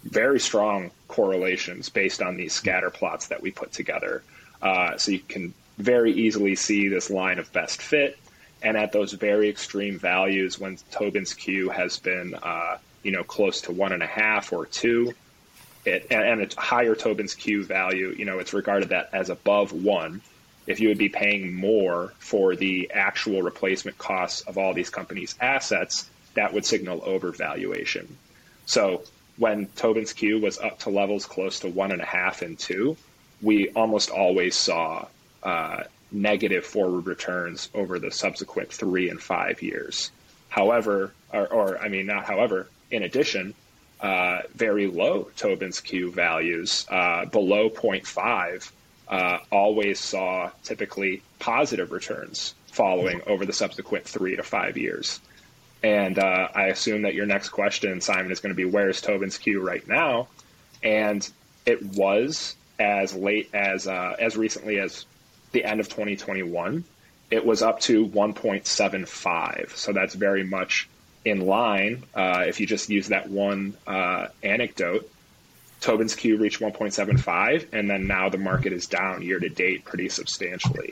Very 0.05 0.41
strong 0.41 0.91
correlations 1.09 1.89
based 1.89 2.23
on 2.23 2.37
these 2.37 2.53
scatter 2.53 2.91
plots 2.91 3.29
that 3.29 3.43
we 3.43 3.51
put 3.51 3.73
together. 3.73 4.23
Uh, 4.63 4.97
so 4.97 5.13
you 5.13 5.21
can 5.21 5.53
very 5.79 6.13
easily 6.13 6.55
see 6.55 6.89
this 6.89 7.11
line 7.11 7.39
of 7.39 7.53
best 7.53 7.83
fit. 7.83 8.19
And 8.63 8.77
at 8.77 8.93
those 8.93 9.13
very 9.13 9.49
extreme 9.49 9.99
values, 9.99 10.59
when 10.59 10.79
Tobin's 10.91 11.35
Q 11.35 11.69
has 11.69 11.99
been, 11.99 12.35
uh, 12.35 12.79
you 13.03 13.13
know, 13.13 13.23
close 13.23 13.61
to 13.63 13.73
one 13.73 13.93
and 13.93 14.03
a 14.03 14.07
half 14.07 14.53
or 14.53 14.67
two, 14.67 15.13
it, 15.85 16.07
and, 16.11 16.41
and 16.41 16.53
a 16.53 16.61
higher 16.61 16.95
Tobin's 16.95 17.35
Q 17.35 17.65
value, 17.65 18.15
you 18.17 18.25
know, 18.25 18.39
it's 18.39 18.55
regarded 18.55 18.89
that 18.89 19.11
as 19.13 19.31
above 19.31 19.73
one. 19.73 20.23
If 20.67 20.81
you 20.81 20.89
would 20.89 20.99
be 20.99 21.09
paying 21.09 21.55
more 21.55 22.13
for 22.19 22.57
the 22.57 22.91
actual 22.93 23.43
replacement 23.43 23.99
costs 23.99 24.41
of 24.43 24.59
all 24.59 24.75
these 24.75 24.91
companies' 24.91 25.37
assets, 25.41 26.11
that 26.37 26.53
would 26.53 26.65
signal 26.65 27.01
overvaluation. 27.01 28.07
So 28.67 29.03
when 29.37 29.67
Tobin's 29.77 30.13
Q 30.13 30.41
was 30.41 30.59
up 30.59 30.79
to 30.81 30.91
levels 30.91 31.27
close 31.27 31.61
to 31.61 31.69
one 31.69 31.93
and 31.93 32.01
a 32.01 32.07
half 32.07 32.43
and 32.43 32.59
two, 32.59 32.97
we 33.43 33.69
almost 33.71 34.11
always 34.11 34.55
saw 34.57 35.07
uh, 35.43 35.85
negative 36.11 36.65
forward 36.65 37.07
returns 37.07 37.69
over 37.75 37.99
the 37.99 38.11
subsequent 38.11 38.73
three 38.73 39.11
and 39.11 39.21
five 39.21 39.63
years. 39.63 40.11
However, 40.49 41.13
or, 41.33 41.47
or 41.49 41.79
I 41.79 41.89
mean, 41.89 42.07
not 42.07 42.25
however, 42.25 42.69
in 42.91 43.03
addition, 43.03 43.55
uh, 44.01 44.43
very 44.55 44.87
low 44.87 45.29
Tobin's 45.37 45.81
Q 45.81 46.11
values 46.11 46.87
uh, 46.89 47.27
below 47.27 47.71
0.5 47.71 48.71
uh, 49.09 49.39
always 49.51 50.01
saw 50.01 50.51
typically 50.65 51.23
positive 51.39 51.93
returns 51.93 52.55
following 52.67 53.23
over 53.27 53.47
the 53.47 53.53
subsequent 53.53 54.05
three 54.05 54.37
to 54.37 54.43
five 54.43 54.77
years. 54.77 55.21
And 55.87 56.19
uh, 56.19 56.49
I 56.53 56.65
assume 56.65 57.03
that 57.03 57.15
your 57.15 57.27
next 57.27 57.51
question, 57.51 58.01
Simon, 58.01 58.33
is 58.33 58.41
going 58.41 58.51
to 58.51 58.57
be 58.57 58.65
where's 58.65 59.01
Tobin's 59.01 59.39
Q 59.39 59.65
right 59.65 59.87
now? 59.87 60.27
And 60.83 61.29
it 61.65 61.81
was 61.81 62.57
as 62.77 63.15
late 63.15 63.51
as 63.55 63.87
uh, 63.87 64.17
as 64.19 64.37
recently 64.37 64.81
as 64.81 65.07
the 65.53 65.65
end 65.65 65.79
of 65.79 65.89
2021, 65.89 66.83
it 67.31 67.47
was 67.47 67.63
up 67.63 67.79
to 67.83 68.05
1.75. 68.05 69.77
So 69.77 69.93
that's 69.93 70.17
very 70.17 70.43
much 70.43 70.89
in 71.25 71.47
line, 71.47 72.03
uh, 72.17 72.45
if 72.49 72.59
you 72.59 72.67
just 72.67 72.91
use 72.91 73.09
that 73.09 73.31
one 73.31 73.77
uh, 73.87 74.27
anecdote, 74.43 75.09
Tobin's 75.81 76.17
Q 76.17 76.37
reached 76.37 76.61
1.75, 76.61 77.69
and 77.73 77.89
then 77.89 78.09
now 78.09 78.29
the 78.29 78.39
market 78.39 78.73
is 78.73 78.87
down 78.87 79.23
year 79.23 79.39
to 79.39 79.49
date 79.49 79.85
pretty 79.85 80.09
substantially. 80.09 80.91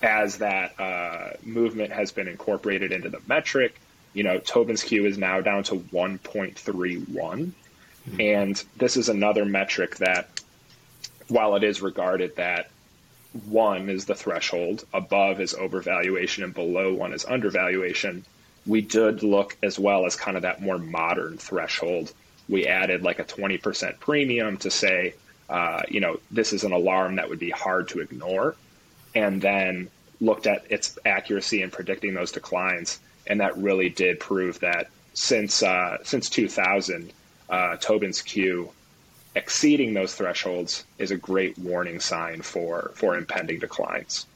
As 0.00 0.38
that 0.38 0.78
uh, 0.78 1.30
movement 1.42 1.92
has 1.92 2.12
been 2.12 2.28
incorporated 2.28 2.92
into 2.92 3.08
the 3.08 3.20
metric, 3.26 3.80
you 4.12 4.22
know, 4.22 4.38
Tobin's 4.38 4.82
Q 4.82 5.06
is 5.06 5.18
now 5.18 5.40
down 5.40 5.64
to 5.64 5.76
1.31. 5.76 7.52
Mm-hmm. 8.08 8.20
And 8.20 8.64
this 8.76 8.96
is 8.96 9.08
another 9.08 9.44
metric 9.44 9.96
that, 9.96 10.28
while 11.28 11.56
it 11.56 11.64
is 11.64 11.82
regarded 11.82 12.36
that 12.36 12.70
one 13.46 13.88
is 13.88 14.06
the 14.06 14.14
threshold, 14.14 14.84
above 14.94 15.40
is 15.40 15.54
overvaluation, 15.54 16.44
and 16.44 16.54
below 16.54 16.94
one 16.94 17.12
is 17.12 17.24
undervaluation, 17.24 18.24
we 18.66 18.80
did 18.80 19.22
look 19.22 19.56
as 19.62 19.78
well 19.78 20.06
as 20.06 20.16
kind 20.16 20.36
of 20.36 20.42
that 20.42 20.62
more 20.62 20.78
modern 20.78 21.38
threshold. 21.38 22.12
We 22.48 22.66
added 22.66 23.02
like 23.02 23.18
a 23.18 23.24
20% 23.24 24.00
premium 24.00 24.56
to 24.58 24.70
say, 24.70 25.14
uh, 25.48 25.82
you 25.88 26.00
know, 26.00 26.18
this 26.30 26.52
is 26.52 26.64
an 26.64 26.72
alarm 26.72 27.16
that 27.16 27.28
would 27.28 27.38
be 27.38 27.50
hard 27.50 27.88
to 27.88 28.00
ignore. 28.00 28.56
And 29.18 29.42
then 29.42 29.90
looked 30.20 30.46
at 30.46 30.64
its 30.70 30.98
accuracy 31.04 31.62
in 31.62 31.70
predicting 31.70 32.14
those 32.14 32.32
declines. 32.32 33.00
And 33.26 33.40
that 33.40 33.56
really 33.56 33.88
did 33.88 34.20
prove 34.20 34.60
that 34.60 34.88
since, 35.14 35.62
uh, 35.62 35.98
since 36.04 36.28
2000, 36.28 37.12
uh, 37.50 37.76
Tobin's 37.76 38.22
Q 38.22 38.70
exceeding 39.34 39.94
those 39.94 40.14
thresholds 40.14 40.84
is 40.98 41.10
a 41.10 41.16
great 41.16 41.58
warning 41.58 42.00
sign 42.00 42.42
for, 42.42 42.92
for 42.94 43.16
impending 43.16 43.58
declines. 43.58 44.26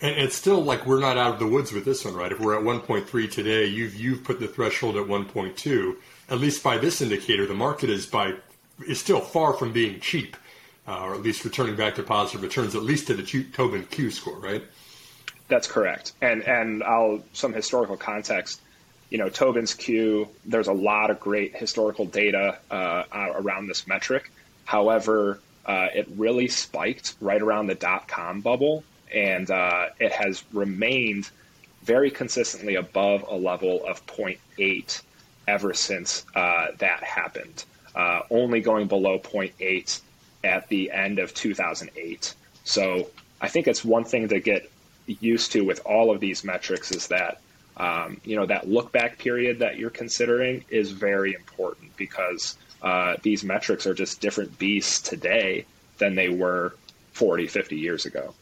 And 0.00 0.14
it's 0.16 0.36
still 0.36 0.62
like 0.62 0.86
we're 0.86 1.00
not 1.00 1.16
out 1.16 1.34
of 1.34 1.38
the 1.38 1.46
woods 1.46 1.72
with 1.72 1.84
this 1.84 2.04
one, 2.04 2.14
right? 2.14 2.30
If 2.30 2.38
we're 2.38 2.56
at 2.56 2.62
1.3 2.62 3.30
today, 3.30 3.64
you've 3.66 3.94
you've 3.94 4.24
put 4.24 4.40
the 4.40 4.48
threshold 4.48 4.96
at 4.96 5.06
1.2. 5.06 5.96
At 6.28 6.38
least 6.38 6.62
by 6.62 6.76
this 6.76 7.00
indicator, 7.00 7.46
the 7.46 7.54
market 7.54 7.88
is 7.88 8.04
by 8.04 8.34
is 8.86 9.00
still 9.00 9.20
far 9.20 9.54
from 9.54 9.72
being 9.72 10.00
cheap, 10.00 10.36
uh, 10.86 11.02
or 11.02 11.14
at 11.14 11.22
least 11.22 11.44
returning 11.44 11.76
back 11.76 11.94
to 11.96 12.02
positive 12.02 12.42
returns, 12.42 12.74
at 12.74 12.82
least 12.82 13.06
to 13.08 13.14
the 13.14 13.22
Tobin 13.52 13.84
Q 13.86 14.10
score, 14.10 14.38
right? 14.38 14.62
That's 15.48 15.66
correct. 15.66 16.12
And 16.20 16.42
and 16.42 16.82
I'll 16.82 17.22
some 17.32 17.52
historical 17.52 17.96
context. 17.96 18.60
You 19.10 19.18
know, 19.18 19.28
Tobin's 19.28 19.74
Q. 19.74 20.28
There's 20.44 20.68
a 20.68 20.72
lot 20.72 21.10
of 21.10 21.20
great 21.20 21.56
historical 21.56 22.06
data 22.06 22.58
uh, 22.70 23.04
around 23.12 23.68
this 23.68 23.86
metric. 23.86 24.30
However, 24.64 25.38
uh, 25.64 25.88
it 25.94 26.08
really 26.16 26.48
spiked 26.48 27.14
right 27.20 27.40
around 27.40 27.68
the 27.68 27.76
dot 27.76 28.08
com 28.08 28.40
bubble 28.40 28.82
and 29.12 29.50
uh, 29.50 29.86
it 29.98 30.12
has 30.12 30.44
remained 30.52 31.30
very 31.82 32.10
consistently 32.10 32.74
above 32.74 33.24
a 33.28 33.34
level 33.34 33.84
of 33.86 34.04
0.8 34.06 35.02
ever 35.46 35.72
since 35.72 36.26
uh, 36.34 36.68
that 36.78 37.02
happened, 37.02 37.64
uh, 37.94 38.20
only 38.30 38.60
going 38.60 38.88
below 38.88 39.18
0.8 39.18 40.00
at 40.44 40.68
the 40.68 40.90
end 40.90 41.18
of 41.18 41.34
2008. 41.34 42.34
So 42.64 43.08
I 43.40 43.48
think 43.48 43.68
it's 43.68 43.84
one 43.84 44.04
thing 44.04 44.28
to 44.28 44.40
get 44.40 44.70
used 45.06 45.52
to 45.52 45.62
with 45.62 45.80
all 45.84 46.10
of 46.10 46.20
these 46.20 46.44
metrics 46.44 46.90
is 46.90 47.08
that 47.08 47.40
um, 47.76 48.20
you 48.24 48.36
know 48.36 48.46
that 48.46 48.68
look 48.68 48.90
back 48.90 49.18
period 49.18 49.58
that 49.58 49.78
you're 49.78 49.90
considering 49.90 50.64
is 50.70 50.90
very 50.90 51.34
important 51.34 51.94
because 51.96 52.56
uh, 52.82 53.16
these 53.22 53.44
metrics 53.44 53.86
are 53.86 53.94
just 53.94 54.20
different 54.20 54.58
beasts 54.58 55.00
today 55.00 55.66
than 55.98 56.14
they 56.14 56.28
were 56.28 56.74
40, 57.12 57.46
50 57.46 57.76
years 57.76 58.06
ago. 58.06 58.34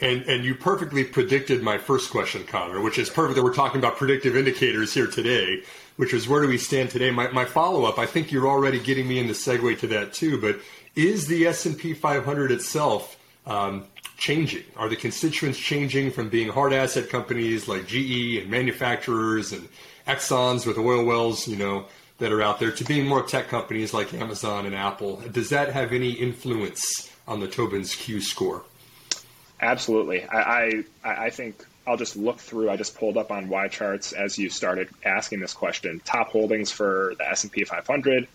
And 0.00 0.22
and 0.22 0.44
you 0.44 0.54
perfectly 0.54 1.04
predicted 1.04 1.62
my 1.62 1.76
first 1.76 2.10
question, 2.10 2.44
Connor, 2.44 2.80
which 2.80 2.98
is 2.98 3.10
perfect 3.10 3.36
that 3.36 3.42
we're 3.42 3.54
talking 3.54 3.78
about 3.78 3.96
predictive 3.96 4.36
indicators 4.36 4.94
here 4.94 5.06
today, 5.06 5.62
which 6.00 6.14
is 6.14 6.26
where 6.26 6.40
do 6.40 6.48
we 6.48 6.56
stand 6.56 6.88
today? 6.88 7.10
My, 7.10 7.30
my 7.30 7.44
follow 7.44 7.84
up, 7.84 7.98
I 7.98 8.06
think 8.06 8.32
you're 8.32 8.48
already 8.48 8.80
getting 8.80 9.06
me 9.06 9.18
in 9.18 9.26
the 9.26 9.34
segue 9.34 9.80
to 9.80 9.86
that 9.88 10.14
too, 10.14 10.40
but 10.40 10.58
is 10.96 11.26
the 11.26 11.46
S&P 11.46 11.92
500 11.92 12.50
itself 12.50 13.18
um, 13.44 13.84
changing? 14.16 14.64
Are 14.78 14.88
the 14.88 14.96
constituents 14.96 15.58
changing 15.58 16.10
from 16.12 16.30
being 16.30 16.48
hard 16.48 16.72
asset 16.72 17.10
companies 17.10 17.68
like 17.68 17.86
GE 17.86 18.38
and 18.38 18.48
manufacturers 18.48 19.52
and 19.52 19.68
Exxon's 20.06 20.64
with 20.64 20.78
oil 20.78 21.04
wells, 21.04 21.46
you 21.46 21.56
know, 21.56 21.84
that 22.16 22.32
are 22.32 22.40
out 22.40 22.60
there 22.60 22.72
to 22.72 22.84
being 22.84 23.06
more 23.06 23.22
tech 23.22 23.48
companies 23.48 23.92
like 23.92 24.14
Amazon 24.14 24.64
and 24.64 24.74
Apple? 24.74 25.16
Does 25.30 25.50
that 25.50 25.70
have 25.70 25.92
any 25.92 26.12
influence 26.12 27.12
on 27.28 27.40
the 27.40 27.46
Tobin's 27.46 27.94
Q 27.94 28.22
score? 28.22 28.62
Absolutely. 29.60 30.24
I, 30.24 30.82
I, 31.04 31.26
I 31.26 31.28
think 31.28 31.62
I'll 31.86 31.96
just 31.96 32.16
look 32.16 32.38
through. 32.38 32.70
I 32.70 32.76
just 32.76 32.96
pulled 32.96 33.16
up 33.16 33.30
on 33.30 33.48
YCharts 33.48 34.12
as 34.12 34.38
you 34.38 34.50
started 34.50 34.88
asking 35.04 35.40
this 35.40 35.54
question. 35.54 36.00
Top 36.04 36.28
holdings 36.28 36.70
for 36.70 37.14
the 37.18 37.28
S&P 37.30 37.64
500. 37.64 38.28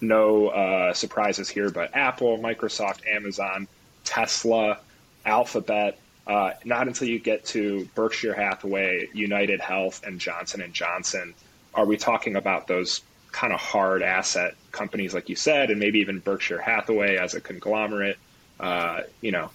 No 0.00 0.48
uh, 0.48 0.92
surprises 0.92 1.48
here, 1.48 1.70
but 1.70 1.96
Apple, 1.96 2.38
Microsoft, 2.38 3.06
Amazon, 3.06 3.66
Tesla, 4.04 4.78
Alphabet. 5.24 5.98
Uh, 6.26 6.52
not 6.64 6.86
until 6.86 7.08
you 7.08 7.18
get 7.18 7.44
to 7.46 7.88
Berkshire 7.94 8.34
Hathaway, 8.34 9.08
United 9.12 9.60
Health, 9.60 10.02
and 10.06 10.18
Johnson 10.20 10.60
and 10.60 10.72
Johnson 10.72 11.34
are 11.74 11.86
we 11.86 11.96
talking 11.96 12.36
about 12.36 12.66
those 12.66 13.00
kind 13.32 13.52
of 13.52 13.60
hard 13.60 14.02
asset 14.02 14.54
companies, 14.70 15.12
like 15.12 15.28
you 15.28 15.36
said, 15.36 15.70
and 15.70 15.80
maybe 15.80 15.98
even 15.98 16.20
Berkshire 16.20 16.60
Hathaway 16.60 17.16
as 17.16 17.34
a 17.34 17.40
conglomerate. 17.40 18.16
Uh, 18.60 19.00
you 19.20 19.32
know, 19.32 19.50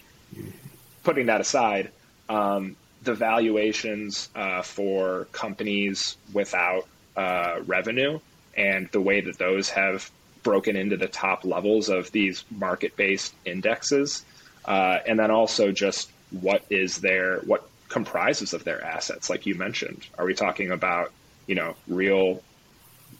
putting 1.03 1.27
that 1.27 1.39
aside, 1.39 1.89
um, 2.27 2.75
the 3.03 3.13
valuations 3.13 4.29
uh, 4.35 4.61
for 4.61 5.27
companies 5.31 6.17
without 6.33 6.87
uh, 7.15 7.59
revenue 7.65 8.19
and 8.55 8.89
the 8.91 9.01
way 9.01 9.21
that 9.21 9.37
those 9.37 9.69
have 9.69 10.09
broken 10.43 10.75
into 10.75 10.97
the 10.97 11.07
top 11.07 11.45
levels 11.45 11.89
of 11.89 12.11
these 12.11 12.43
market 12.49 12.95
based 12.95 13.33
indexes. 13.45 14.25
Uh, 14.65 14.99
and 15.07 15.17
then 15.17 15.31
also 15.31 15.71
just 15.71 16.09
what 16.31 16.63
is 16.69 16.97
their, 16.97 17.39
what 17.39 17.67
comprises 17.87 18.53
of 18.53 18.63
their 18.63 18.83
assets, 18.83 19.29
like 19.29 19.45
you 19.45 19.55
mentioned. 19.55 20.05
Are 20.17 20.25
we 20.25 20.33
talking 20.33 20.71
about, 20.71 21.11
you 21.47 21.55
know, 21.55 21.75
real 21.87 22.41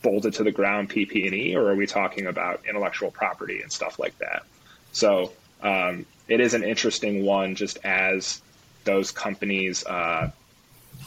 bolted 0.02 0.34
to 0.36 0.44
the 0.44 0.52
ground 0.52 0.90
PP&E, 0.90 1.56
or 1.56 1.70
are 1.70 1.76
we 1.76 1.88
talking 1.88 2.28
about 2.28 2.62
intellectual 2.68 3.12
property 3.12 3.62
and 3.62 3.72
stuff 3.72 4.00
like 4.00 4.18
that? 4.20 4.44
So 4.92 5.32
um, 5.62 6.06
it 6.28 6.40
is 6.40 6.54
an 6.54 6.64
interesting 6.64 7.26
one 7.26 7.56
just 7.56 7.80
as 7.84 8.42
those 8.90 9.12
companies 9.12 9.86
uh, 9.86 10.32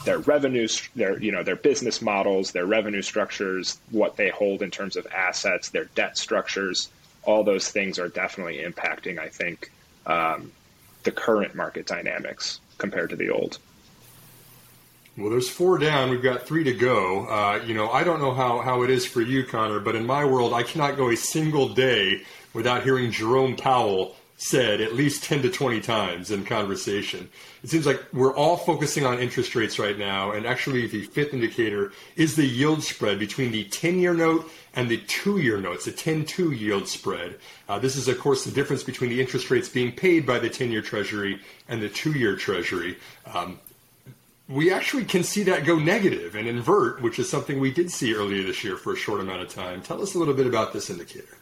their 0.05 0.19
revenues 0.19 0.87
their 0.95 1.21
you 1.21 1.33
know 1.33 1.43
their 1.43 1.57
business 1.57 2.01
models 2.01 2.53
their 2.53 2.65
revenue 2.65 3.01
structures 3.01 3.77
what 3.91 4.15
they 4.15 4.29
hold 4.29 4.61
in 4.61 4.71
terms 4.71 4.95
of 4.95 5.05
assets 5.07 5.69
their 5.69 5.85
debt 5.93 6.17
structures 6.17 6.89
all 7.23 7.43
those 7.43 7.67
things 7.69 7.99
are 7.99 8.07
definitely 8.07 8.59
impacting 8.59 9.19
i 9.19 9.27
think 9.27 9.69
um, 10.05 10.51
the 11.03 11.11
current 11.11 11.55
market 11.55 11.85
dynamics 11.85 12.61
compared 12.77 13.09
to 13.09 13.17
the 13.17 13.29
old 13.29 13.59
well, 15.15 15.29
there's 15.29 15.47
four 15.47 15.77
down. 15.77 16.09
We've 16.09 16.23
got 16.23 16.47
three 16.47 16.63
to 16.63 16.73
go. 16.73 17.27
Uh, 17.27 17.61
you 17.63 17.75
know, 17.75 17.87
I 17.91 18.03
don't 18.03 18.19
know 18.19 18.33
how, 18.33 18.61
how 18.61 18.81
it 18.81 18.89
is 18.89 19.05
for 19.05 19.21
you, 19.21 19.43
Connor, 19.43 19.79
but 19.79 19.95
in 19.95 20.07
my 20.07 20.25
world, 20.25 20.53
I 20.53 20.63
cannot 20.63 20.97
go 20.97 21.11
a 21.11 21.15
single 21.15 21.69
day 21.69 22.23
without 22.51 22.81
hearing 22.81 23.11
Jerome 23.11 23.55
Powell 23.55 24.15
said 24.37 24.81
at 24.81 24.95
least 24.95 25.23
10 25.23 25.43
to 25.43 25.49
20 25.49 25.79
times 25.81 26.31
in 26.31 26.43
conversation. 26.43 27.29
It 27.63 27.69
seems 27.69 27.85
like 27.85 28.03
we're 28.11 28.35
all 28.35 28.57
focusing 28.57 29.05
on 29.05 29.19
interest 29.19 29.55
rates 29.55 29.79
right 29.79 29.97
now, 29.97 30.31
and 30.31 30.45
actually, 30.45 30.87
the 30.87 31.03
fifth 31.03 31.33
indicator 31.33 31.93
is 32.15 32.35
the 32.35 32.45
yield 32.45 32.83
spread 32.83 33.19
between 33.19 33.51
the 33.51 33.63
10 33.65 33.99
year 33.99 34.13
note 34.13 34.49
and 34.75 34.89
the 34.89 34.97
two 34.97 35.37
year 35.37 35.59
notes, 35.59 35.85
the 35.85 35.91
10 35.91 36.25
2 36.25 36.51
yield 36.51 36.87
spread. 36.87 37.35
Uh, 37.69 37.79
this 37.79 37.95
is, 37.95 38.07
of 38.07 38.19
course, 38.19 38.43
the 38.43 38.51
difference 38.51 38.83
between 38.83 39.09
the 39.09 39.21
interest 39.21 39.49
rates 39.49 39.69
being 39.69 39.91
paid 39.91 40.25
by 40.25 40.39
the 40.39 40.49
10 40.49 40.71
year 40.71 40.81
Treasury 40.81 41.39
and 41.69 41.81
the 41.81 41.89
two 41.89 42.11
year 42.11 42.35
Treasury. 42.35 42.97
Um, 43.33 43.59
we 44.49 44.73
actually 44.73 45.05
can 45.05 45.23
see 45.23 45.43
that 45.43 45.65
go 45.65 45.79
negative 45.79 46.35
and 46.35 46.47
invert, 46.47 47.01
which 47.01 47.17
is 47.17 47.29
something 47.29 47.59
we 47.59 47.71
did 47.71 47.89
see 47.89 48.13
earlier 48.13 48.43
this 48.43 48.63
year 48.63 48.75
for 48.75 48.93
a 48.93 48.97
short 48.97 49.21
amount 49.21 49.41
of 49.41 49.49
time. 49.49 49.81
Tell 49.81 50.01
us 50.01 50.15
a 50.15 50.19
little 50.19 50.33
bit 50.33 50.47
about 50.47 50.73
this 50.73 50.89
indicator. 50.89 51.37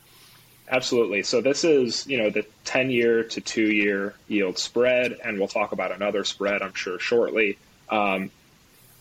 Absolutely. 0.71 1.23
So 1.23 1.41
this 1.41 1.65
is, 1.65 2.07
you 2.07 2.17
know, 2.17 2.29
the 2.29 2.45
10-year 2.63 3.25
to 3.25 3.41
two-year 3.41 4.13
yield 4.29 4.57
spread, 4.57 5.17
and 5.21 5.37
we'll 5.37 5.49
talk 5.49 5.73
about 5.73 5.91
another 5.91 6.23
spread, 6.23 6.61
I'm 6.61 6.73
sure, 6.73 6.97
shortly. 6.97 7.57
Um, 7.89 8.31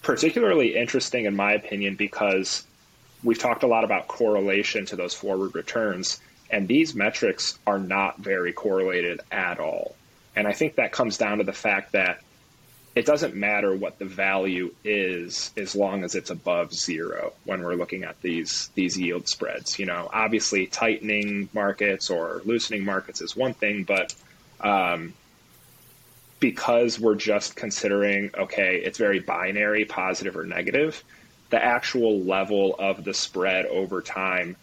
particularly 0.03 0.77
interesting, 0.77 1.27
in 1.27 1.37
my 1.37 1.53
opinion, 1.53 1.95
because 1.95 2.67
we've 3.23 3.39
talked 3.39 3.63
a 3.63 3.69
lot 3.69 3.85
about 3.85 4.09
correlation 4.09 4.85
to 4.87 4.97
those 4.97 5.15
forward 5.15 5.55
returns, 5.55 6.21
and 6.51 6.67
these 6.67 6.97
metrics 6.97 7.57
are 7.69 7.79
not 7.79 8.19
very 8.19 8.53
correlated 8.53 9.21
at 9.31 9.61
all. 9.61 9.95
And 10.35 10.49
I 10.49 10.53
think 10.53 10.75
that 10.75 10.91
comes 10.91 11.19
down 11.19 11.39
to 11.39 11.45
the 11.45 11.53
fact 11.53 11.93
that 11.93 12.21
it 12.95 13.07
doesn't 13.07 13.35
matter 13.37 13.75
what 13.75 13.99
the 13.99 14.05
value 14.05 14.75
is 14.85 15.53
as 15.57 15.77
long 15.77 16.03
as 16.03 16.15
it's 16.17 16.31
above 16.31 16.73
zero 16.75 17.33
when 17.45 17.63
we're 17.63 17.77
looking 17.77 18.03
at 18.05 18.21
these 18.21 18.71
these 18.75 18.99
yield 18.99 19.29
spreads. 19.29 19.79
You 19.79 19.87
know, 19.87 20.11
obviously 20.13 20.67
tightening 20.67 21.49
markets 21.53 22.11
or 22.11 22.43
loosening 22.45 22.85
markets 22.85 23.21
is 23.21 23.37
one 23.37 23.55
thing, 23.55 23.85
but 23.85 24.15
um, 24.61 25.15
because 26.41 26.99
we're 26.99 27.15
just 27.15 27.55
considering 27.55 28.31
okay, 28.37 28.81
it's 28.85 28.99
very 28.99 29.21
binary, 29.21 29.85
positive 29.85 30.37
or 30.37 30.45
negative. 30.45 31.03
the 31.51 31.63
actual 31.63 32.21
level 32.21 32.77
of 32.79 33.05
the 33.05 33.13
spread 33.13 33.67
over 33.67 34.01
time 34.01 34.57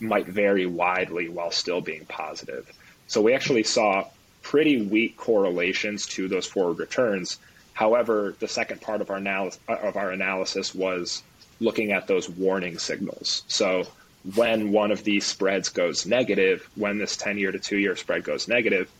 might 0.00 0.26
vary 0.26 0.66
widely 0.66 1.28
while 1.28 1.50
still 1.50 1.80
being 1.80 2.06
positive. 2.06 2.72
So 3.08 3.20
we 3.20 3.34
actually 3.34 3.64
saw 3.64 4.06
pretty 4.42 4.82
weak 4.82 5.16
correlations 5.16 6.06
to 6.06 6.28
those 6.28 6.46
forward 6.46 6.78
returns. 6.78 7.38
However, 7.78 8.34
the 8.40 8.48
second 8.48 8.80
part 8.80 9.02
of 9.02 9.08
our, 9.08 9.18
analysis, 9.18 9.60
of 9.68 9.96
our 9.96 10.10
analysis 10.10 10.74
was 10.74 11.22
looking 11.60 11.92
at 11.92 12.08
those 12.08 12.28
warning 12.28 12.76
signals. 12.76 13.44
So 13.46 13.84
when 14.34 14.72
one 14.72 14.90
of 14.90 15.04
these 15.04 15.24
spreads 15.24 15.68
goes 15.68 16.04
negative, 16.04 16.68
when 16.74 16.98
this 16.98 17.16
10 17.16 17.38
year 17.38 17.52
to 17.52 17.58
two 17.60 17.78
year 17.78 17.94
spread 17.94 18.24
goes 18.24 18.48
negative, 18.48 18.90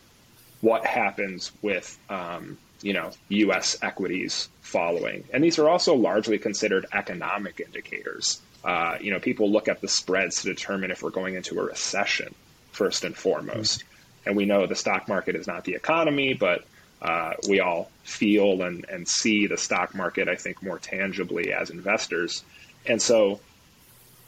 what 0.61 0.87
happens 0.87 1.51
with 1.61 1.99
um, 2.09 2.57
you 2.81 2.93
know 2.93 3.11
U.S. 3.31 3.77
equities 3.83 4.49
following? 4.61 5.25
And 5.33 5.43
these 5.43 5.59
are 5.59 5.69
also 5.69 5.97
largely 5.97 6.39
considered 6.39 6.87
economic 6.93 7.59
indicators. 7.59 8.41
Uh, 8.63 8.97
you 9.01 9.11
know, 9.11 9.19
people 9.19 9.51
look 9.51 9.67
at 9.67 9.81
the 9.81 9.89
spreads 9.89 10.43
to 10.43 10.55
determine 10.55 10.93
if 10.93 11.03
we're 11.03 11.11
going 11.11 11.35
into 11.35 11.59
a 11.59 11.65
recession 11.65 12.33
first 12.71 13.03
and 13.03 13.17
foremost. 13.17 13.81
Mm-hmm. 13.81 14.29
And 14.29 14.37
we 14.37 14.45
know 14.45 14.69
the 14.69 14.77
stock 14.77 15.09
market 15.09 15.35
is 15.35 15.49
not 15.49 15.65
the 15.65 15.75
economy, 15.75 16.33
but 16.33 16.65
uh, 17.01 17.35
we 17.49 17.61
all 17.61 17.91
feel 18.03 18.63
and, 18.63 18.85
and 18.89 19.07
see 19.07 19.47
the 19.47 19.57
stock 19.57 19.95
market, 19.95 20.29
I 20.29 20.35
think, 20.35 20.63
more 20.63 20.79
tangibly 20.79 21.53
as 21.53 21.71
investors. 21.71 22.43
And 22.87 23.01
so, 23.01 23.41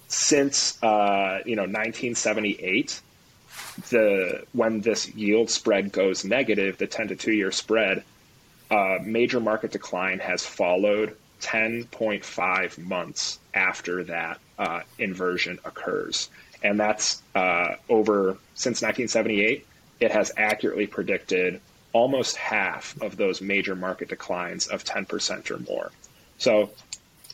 since 0.08 0.82
uh, 0.82 1.40
you 1.44 1.56
know 1.56 1.62
1978, 1.62 3.00
the 3.90 4.44
when 4.52 4.80
this 4.80 5.08
yield 5.14 5.50
spread 5.50 5.92
goes 5.92 6.24
negative, 6.24 6.78
the 6.78 6.86
10 6.86 7.08
to 7.08 7.16
2 7.16 7.32
year 7.32 7.52
spread, 7.52 8.04
uh, 8.70 8.98
major 9.02 9.40
market 9.40 9.72
decline 9.72 10.18
has 10.20 10.44
followed 10.44 11.16
10.5 11.40 12.78
months 12.78 13.38
after 13.54 14.04
that 14.04 14.38
uh, 14.58 14.80
inversion 14.98 15.58
occurs. 15.64 16.28
And 16.62 16.78
that's 16.78 17.22
uh, 17.34 17.76
over 17.88 18.36
since 18.54 18.82
1978. 18.82 19.66
It 20.00 20.12
has 20.12 20.32
accurately 20.36 20.86
predicted 20.86 21.60
almost 21.92 22.36
half 22.36 23.00
of 23.00 23.16
those 23.16 23.40
major 23.40 23.74
market 23.74 24.08
declines 24.08 24.66
of 24.68 24.84
10% 24.84 25.50
or 25.50 25.58
more. 25.70 25.90
So 26.38 26.70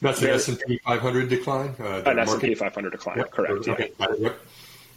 that's 0.01 0.23
an 0.23 0.31
S&P 0.31 0.79
500 0.85 1.29
decline? 1.29 1.75
Uh, 1.81 2.03
an 2.07 2.19
S&P 2.19 2.55
500 2.55 2.91
decline, 2.91 3.19
yep. 3.19 3.31
correct. 3.31 3.69
Okay. 3.69 3.93
Yeah. 3.99 4.33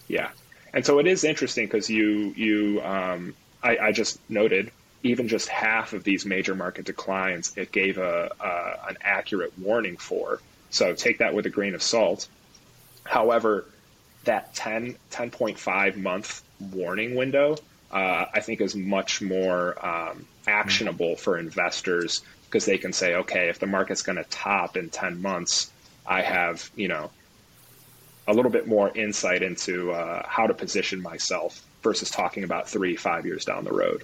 yeah. 0.07 0.29
And 0.73 0.85
so 0.85 0.99
it 0.99 1.07
is 1.07 1.23
interesting 1.23 1.65
because 1.65 1.89
you 1.89 2.33
you 2.35 2.81
um, 2.81 3.33
I, 3.63 3.77
I, 3.77 3.91
just 3.91 4.19
noted 4.29 4.71
even 5.01 5.27
just 5.27 5.47
half 5.47 5.93
of 5.93 6.03
these 6.03 6.25
major 6.25 6.53
market 6.53 6.85
declines 6.85 7.53
it 7.57 7.71
gave 7.71 7.97
a, 7.97 8.31
a, 8.39 8.89
an 8.89 8.97
accurate 9.01 9.57
warning 9.57 9.97
for. 9.97 10.39
So 10.69 10.93
take 10.93 11.19
that 11.19 11.33
with 11.33 11.45
a 11.47 11.49
grain 11.49 11.73
of 11.73 11.81
salt. 11.81 12.27
However, 13.03 13.65
that 14.25 14.53
10 14.53 14.95
10.5 15.11 15.97
month 15.97 16.43
warning 16.59 17.15
window 17.15 17.57
uh, 17.91 18.25
I 18.33 18.39
think 18.39 18.61
is 18.61 18.75
much 18.75 19.21
more 19.21 19.83
um, 19.85 20.25
actionable 20.47 21.15
for 21.15 21.37
investors 21.37 22.21
because 22.45 22.65
they 22.65 22.77
can 22.77 22.93
say, 22.93 23.15
okay, 23.15 23.49
if 23.49 23.59
the 23.59 23.67
market's 23.67 24.01
going 24.01 24.17
to 24.17 24.23
top 24.25 24.77
in 24.77 24.89
10 24.89 25.21
months, 25.21 25.71
I 26.05 26.21
have, 26.21 26.69
you 26.75 26.87
know, 26.87 27.11
a 28.27 28.33
little 28.33 28.51
bit 28.51 28.67
more 28.67 28.95
insight 28.95 29.43
into 29.43 29.91
uh, 29.91 30.23
how 30.27 30.47
to 30.47 30.53
position 30.53 31.01
myself 31.01 31.63
versus 31.81 32.09
talking 32.09 32.43
about 32.43 32.69
three, 32.69 32.95
five 32.95 33.25
years 33.25 33.45
down 33.45 33.63
the 33.63 33.73
road. 33.73 34.03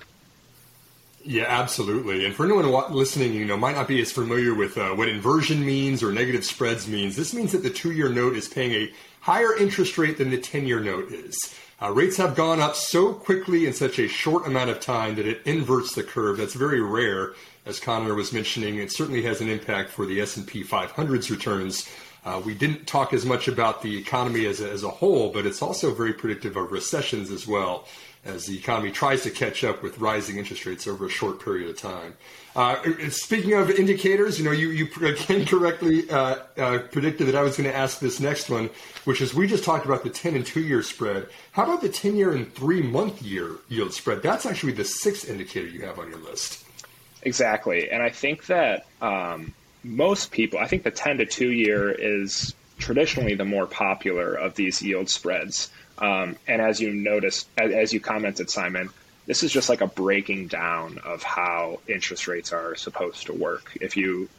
Yeah, 1.27 1.45
absolutely. 1.47 2.23
And 2.23 2.35
for 2.35 2.45
anyone 2.45 2.93
listening, 2.93 3.33
you 3.33 3.45
know, 3.45 3.57
might 3.57 3.73
not 3.73 3.87
be 3.87 3.99
as 3.99 4.11
familiar 4.11 4.53
with 4.53 4.77
uh, 4.77 4.91
what 4.91 5.09
inversion 5.09 5.65
means 5.65 6.03
or 6.03 6.11
negative 6.11 6.45
spreads 6.45 6.87
means. 6.87 7.15
This 7.15 7.33
means 7.33 7.51
that 7.51 7.63
the 7.63 7.71
two-year 7.71 8.09
note 8.09 8.35
is 8.35 8.47
paying 8.47 8.73
a 8.73 8.93
higher 9.21 9.57
interest 9.57 9.97
rate 9.97 10.19
than 10.19 10.29
the 10.29 10.37
ten-year 10.37 10.79
note 10.79 11.11
is. 11.11 11.35
Uh, 11.81 11.89
rates 11.91 12.17
have 12.17 12.35
gone 12.35 12.59
up 12.59 12.75
so 12.75 13.11
quickly 13.11 13.65
in 13.65 13.73
such 13.73 13.97
a 13.97 14.07
short 14.07 14.45
amount 14.45 14.69
of 14.69 14.79
time 14.79 15.15
that 15.15 15.25
it 15.25 15.41
inverts 15.45 15.95
the 15.95 16.03
curve. 16.03 16.37
That's 16.37 16.53
very 16.53 16.79
rare, 16.79 17.33
as 17.65 17.79
Connor 17.79 18.13
was 18.13 18.31
mentioning. 18.31 18.77
It 18.77 18.91
certainly 18.91 19.23
has 19.23 19.41
an 19.41 19.49
impact 19.49 19.89
for 19.89 20.05
the 20.05 20.21
S&P 20.21 20.63
500's 20.63 21.31
returns. 21.31 21.89
Uh, 22.23 22.41
we 22.45 22.53
didn't 22.53 22.85
talk 22.87 23.13
as 23.13 23.25
much 23.25 23.47
about 23.47 23.81
the 23.81 23.97
economy 23.97 24.45
as 24.45 24.61
a, 24.61 24.69
as 24.69 24.83
a 24.83 24.89
whole, 24.89 25.31
but 25.31 25.45
it's 25.45 25.61
also 25.61 25.93
very 25.93 26.13
predictive 26.13 26.55
of 26.55 26.71
recessions 26.71 27.29
as 27.31 27.47
well, 27.47 27.87
as 28.25 28.47
the 28.47 28.57
economy 28.57 28.91
tries 28.91 29.21
to 29.23 29.29
catch 29.29 29.63
up 29.63 29.83
with 29.83 29.99
rising 29.99 30.37
interest 30.37 30.65
rates 30.65 30.87
over 30.87 31.05
a 31.05 31.09
short 31.09 31.39
period 31.43 31.69
of 31.69 31.77
time. 31.77 32.15
Uh, 32.55 32.77
speaking 33.09 33.53
of 33.53 33.69
indicators, 33.69 34.39
you 34.39 34.45
know, 34.45 34.51
you, 34.51 34.69
you 34.69 34.87
again 35.05 35.45
correctly 35.47 36.09
uh, 36.09 36.37
uh, 36.57 36.79
predicted 36.91 37.27
that 37.27 37.35
I 37.35 37.41
was 37.41 37.55
going 37.55 37.69
to 37.69 37.75
ask 37.75 37.99
this 37.99 38.19
next 38.19 38.49
one, 38.49 38.69
which 39.03 39.21
is 39.21 39.33
we 39.33 39.45
just 39.45 39.63
talked 39.63 39.85
about 39.85 40.03
the 40.03 40.09
10 40.09 40.35
and 40.35 40.45
2 40.45 40.61
year 40.61 40.81
spread. 40.81 41.27
How 41.51 41.63
about 41.63 41.81
the 41.81 41.89
10 41.89 42.15
year 42.15 42.31
and 42.33 42.51
3 42.53 42.81
month 42.81 43.21
year 43.21 43.51
yield 43.69 43.93
spread? 43.93 44.23
That's 44.23 44.45
actually 44.45 44.73
the 44.73 44.85
sixth 44.85 45.29
indicator 45.29 45.67
you 45.67 45.85
have 45.85 45.99
on 45.99 46.09
your 46.09 46.19
list. 46.19 46.65
Exactly. 47.21 47.89
And 47.91 48.01
I 48.01 48.09
think 48.09 48.47
that 48.47 48.85
um, 49.01 49.53
most 49.83 50.31
people, 50.31 50.59
I 50.59 50.67
think 50.67 50.83
the 50.83 50.91
10 50.91 51.19
to 51.19 51.25
2 51.25 51.51
year 51.51 51.91
is 51.91 52.55
traditionally 52.77 53.35
the 53.35 53.45
more 53.45 53.65
popular 53.65 54.33
of 54.33 54.55
these 54.55 54.81
yield 54.81 55.09
spreads. 55.09 55.71
Um, 55.97 56.35
and 56.47 56.61
as 56.61 56.79
you 56.79 56.93
noticed, 56.93 57.47
as, 57.57 57.71
as, 57.71 57.93
you 57.93 57.99
commented, 57.99 58.49
Simon, 58.49 58.89
this 59.25 59.43
is 59.43 59.51
just 59.51 59.69
like 59.69 59.81
a 59.81 59.87
breaking 59.87 60.47
down 60.47 60.99
of 60.99 61.23
how 61.23 61.79
interest 61.87 62.27
rates 62.27 62.51
are 62.51 62.75
supposed 62.75 63.27
to 63.27 63.33
work. 63.33 63.77
If 63.79 63.95
you 63.95 64.29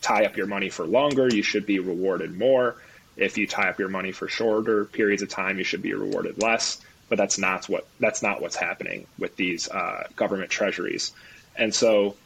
tie 0.00 0.24
up 0.24 0.36
your 0.36 0.46
money 0.46 0.68
for 0.68 0.84
longer, 0.84 1.28
you 1.28 1.42
should 1.42 1.66
be 1.66 1.78
rewarded 1.78 2.36
more. 2.36 2.76
If 3.16 3.38
you 3.38 3.46
tie 3.46 3.68
up 3.68 3.78
your 3.78 3.88
money 3.88 4.12
for 4.12 4.28
shorter 4.28 4.84
periods 4.84 5.22
of 5.22 5.28
time, 5.28 5.58
you 5.58 5.64
should 5.64 5.82
be 5.82 5.94
rewarded 5.94 6.42
less. 6.42 6.78
But 7.08 7.18
that's 7.18 7.38
not 7.38 7.68
what 7.68 7.86
that's 8.00 8.20
not 8.20 8.42
what's 8.42 8.56
happening 8.56 9.06
with 9.16 9.36
these 9.36 9.68
uh, 9.68 10.08
government 10.16 10.50
treasuries. 10.50 11.12
And 11.56 11.72
so, 11.72 12.16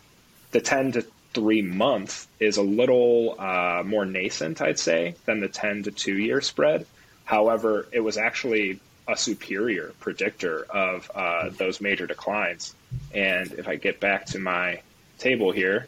the 0.52 0.60
10 0.60 0.92
to 0.92 1.06
three 1.34 1.62
month 1.62 2.26
is 2.40 2.56
a 2.56 2.62
little 2.62 3.36
uh, 3.38 3.82
more 3.84 4.04
nascent, 4.04 4.60
I'd 4.60 4.78
say, 4.78 5.14
than 5.26 5.40
the 5.40 5.48
10 5.48 5.84
to 5.84 5.90
two 5.90 6.18
year 6.18 6.40
spread. 6.40 6.86
However, 7.30 7.86
it 7.92 8.00
was 8.00 8.16
actually 8.16 8.80
a 9.06 9.16
superior 9.16 9.92
predictor 10.00 10.64
of 10.64 11.08
uh, 11.14 11.50
those 11.50 11.80
major 11.80 12.04
declines. 12.04 12.74
And 13.14 13.52
if 13.52 13.68
I 13.68 13.76
get 13.76 14.00
back 14.00 14.26
to 14.26 14.40
my 14.40 14.82
table 15.18 15.52
here, 15.52 15.86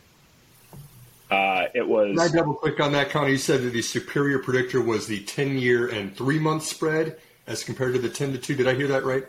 uh, 1.33 1.65
it 1.75 1.89
was. 1.89 2.17
Can 2.17 2.21
I 2.21 2.29
double 2.29 2.55
click 2.55 2.79
on 2.79 2.93
that, 2.93 3.11
Connor? 3.11 3.31
You 3.31 3.39
said 3.39 3.63
that 3.63 3.73
the 3.73 3.83
superior 3.83 4.39
predictor 4.39 4.81
was 4.81 5.09
the 5.09 5.19
10 5.25 5.59
year 5.59 5.89
and 5.89 6.17
three 6.17 6.39
month 6.39 6.63
spread 6.63 7.19
as 7.49 7.65
compared 7.65 7.95
to 7.95 7.99
the 7.99 8.09
10 8.09 8.35
to 8.35 8.39
2. 8.39 8.55
Did 8.55 8.69
I 8.69 8.75
hear 8.75 8.87
that 8.87 9.05
right? 9.05 9.25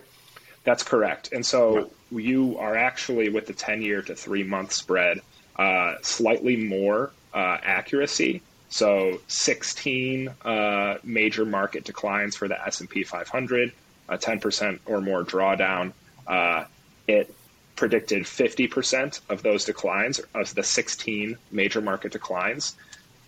That's 0.66 0.84
correct. 0.84 1.34
And 1.34 1.44
so 1.44 1.90
you 2.12 2.60
are 2.60 2.78
actually 2.78 3.30
with 3.30 3.48
the 3.48 3.54
10 3.54 3.82
year 3.82 4.04
to 4.04 4.14
three 4.14 4.44
month 4.44 4.72
spread 4.72 5.20
uh, 5.56 5.96
slightly 6.04 6.58
more 6.58 7.12
uh, 7.34 7.58
accuracy. 7.64 8.44
So 8.74 9.22
16 9.28 10.30
uh, 10.44 10.98
major 11.04 11.46
market 11.46 11.84
declines 11.84 12.36
for 12.36 12.48
the 12.48 12.60
S&P 12.66 13.04
500, 13.04 13.72
a 14.10 14.18
10% 14.18 14.80
or 14.88 15.00
more 15.00 15.24
drawdown. 15.24 15.94
Uh, 16.26 16.66
it 17.08 17.32
predicted 17.76 18.24
50% 18.24 19.20
of 19.30 19.44
those 19.44 19.66
declines, 19.66 20.22
of 20.34 20.56
the 20.56 20.64
16 20.64 21.38
major 21.52 21.82
market 21.82 22.14
declines. 22.14 22.76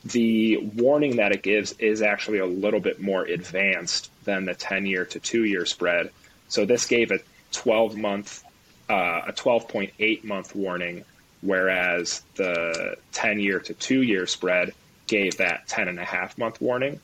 The 0.03 0.58
warning 0.58 1.17
that 1.17 1.31
it 1.31 1.43
gives 1.43 1.73
is 1.73 2.01
actually 2.01 2.39
a 2.39 2.47
little 2.47 2.79
bit 2.79 2.99
more 2.99 3.23
advanced 3.23 4.10
than 4.23 4.45
the 4.45 4.55
10 4.55 4.88
year 4.88 5.05
to 5.05 5.19
two 5.19 5.43
year 5.43 5.67
spread. 5.67 6.10
So 6.47 6.65
this 6.65 6.88
gave 6.88 7.12
a 7.12 7.19
12 7.51 7.95
month, 7.95 8.43
uh, 8.89 9.21
a 9.27 9.31
12.8 9.31 10.23
month 10.23 10.55
warning 10.55 11.05
whereas 11.41 12.23
the 12.34 12.95
10 13.12 13.39
year 13.39 13.60
to 13.60 13.75
two 13.75 14.01
year 14.01 14.25
spread 14.25 14.73
gave 15.07 15.37
that 15.37 15.67
10 15.67 15.87
and 15.87 15.99
a 15.99 16.03
half 16.03 16.37
month 16.37 16.61
warning. 16.61 16.99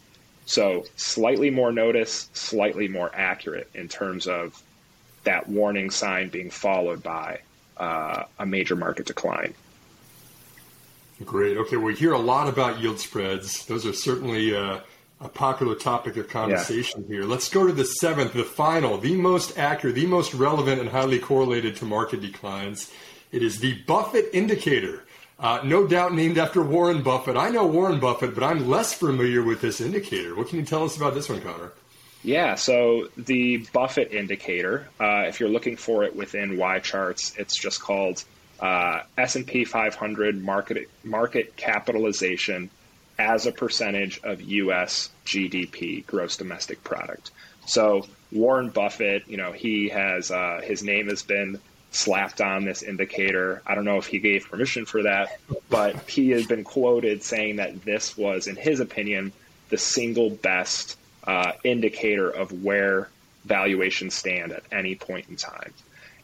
So 0.45 0.85
slightly 0.95 1.49
more 1.49 1.71
notice, 1.71 2.29
slightly 2.33 2.87
more 2.87 3.11
accurate 3.13 3.69
in 3.73 3.87
terms 3.87 4.27
of 4.27 4.61
that 5.23 5.47
warning 5.47 5.91
sign 5.91 6.29
being 6.29 6.49
followed 6.49 7.03
by 7.03 7.41
uh, 7.77 8.23
a 8.39 8.45
major 8.45 8.75
market 8.75 9.05
decline. 9.05 9.53
Great. 11.23 11.57
Okay, 11.57 11.77
we 11.77 11.95
hear 11.95 12.13
a 12.13 12.19
lot 12.19 12.47
about 12.47 12.79
yield 12.79 12.99
spreads. 12.99 13.65
Those 13.67 13.85
are 13.85 13.93
certainly 13.93 14.55
uh, 14.55 14.79
a 15.19 15.29
popular 15.29 15.75
topic 15.75 16.17
of 16.17 16.27
conversation 16.27 17.05
yeah. 17.07 17.15
here. 17.15 17.23
Let's 17.23 17.47
go 17.47 17.67
to 17.67 17.73
the 17.73 17.85
seventh, 17.85 18.33
the 18.33 18.43
final, 18.43 18.97
the 18.97 19.15
most 19.15 19.57
accurate, 19.57 19.95
the 19.95 20.07
most 20.07 20.33
relevant, 20.33 20.81
and 20.81 20.89
highly 20.89 21.19
correlated 21.19 21.75
to 21.77 21.85
market 21.85 22.21
declines. 22.21 22.91
It 23.31 23.43
is 23.43 23.59
the 23.59 23.75
Buffett 23.83 24.29
indicator. 24.33 25.05
Uh, 25.41 25.59
no 25.63 25.87
doubt 25.87 26.13
named 26.13 26.37
after 26.37 26.61
Warren 26.61 27.01
Buffett. 27.01 27.35
I 27.35 27.49
know 27.49 27.65
Warren 27.65 27.99
Buffett, 27.99 28.35
but 28.35 28.43
I'm 28.43 28.69
less 28.69 28.93
familiar 28.93 29.41
with 29.41 29.59
this 29.59 29.81
indicator. 29.81 30.35
What 30.35 30.49
can 30.49 30.59
you 30.59 30.65
tell 30.65 30.83
us 30.83 30.95
about 30.95 31.15
this 31.15 31.29
one, 31.29 31.41
Connor? 31.41 31.71
Yeah, 32.23 32.53
so 32.53 33.07
the 33.17 33.65
Buffett 33.73 34.13
indicator, 34.13 34.87
uh, 34.99 35.23
if 35.25 35.39
you're 35.39 35.49
looking 35.49 35.77
for 35.77 36.03
it 36.03 36.15
within 36.15 36.57
YCharts, 36.57 37.35
it's 37.39 37.59
just 37.59 37.81
called 37.81 38.23
uh, 38.59 39.01
S&P 39.17 39.65
500 39.65 40.43
market 40.43 40.87
market 41.03 41.55
capitalization 41.55 42.69
as 43.17 43.47
a 43.47 43.51
percentage 43.51 44.19
of 44.23 44.41
U.S. 44.41 45.09
GDP, 45.25 46.05
gross 46.05 46.37
domestic 46.37 46.83
product. 46.83 47.31
So 47.65 48.05
Warren 48.31 48.69
Buffett, 48.69 49.27
you 49.27 49.37
know, 49.37 49.51
he 49.51 49.89
has 49.89 50.29
uh, 50.29 50.61
his 50.63 50.83
name 50.83 51.07
has 51.07 51.23
been 51.23 51.59
slapped 51.91 52.41
on 52.41 52.65
this 52.65 52.81
indicator. 52.81 53.61
I 53.65 53.75
don't 53.75 53.85
know 53.85 53.97
if 53.97 54.07
he 54.07 54.19
gave 54.19 54.49
permission 54.49 54.85
for 54.85 55.03
that, 55.03 55.37
but 55.69 56.09
he 56.09 56.31
has 56.31 56.47
been 56.47 56.63
quoted 56.63 57.21
saying 57.23 57.57
that 57.57 57.83
this 57.83 58.17
was, 58.17 58.47
in 58.47 58.55
his 58.55 58.79
opinion, 58.79 59.33
the 59.69 59.77
single 59.77 60.29
best 60.29 60.97
uh, 61.25 61.51
indicator 61.63 62.29
of 62.29 62.63
where 62.63 63.09
valuations 63.45 64.13
stand 64.13 64.53
at 64.53 64.63
any 64.71 64.95
point 64.95 65.27
in 65.29 65.35
time. 65.35 65.73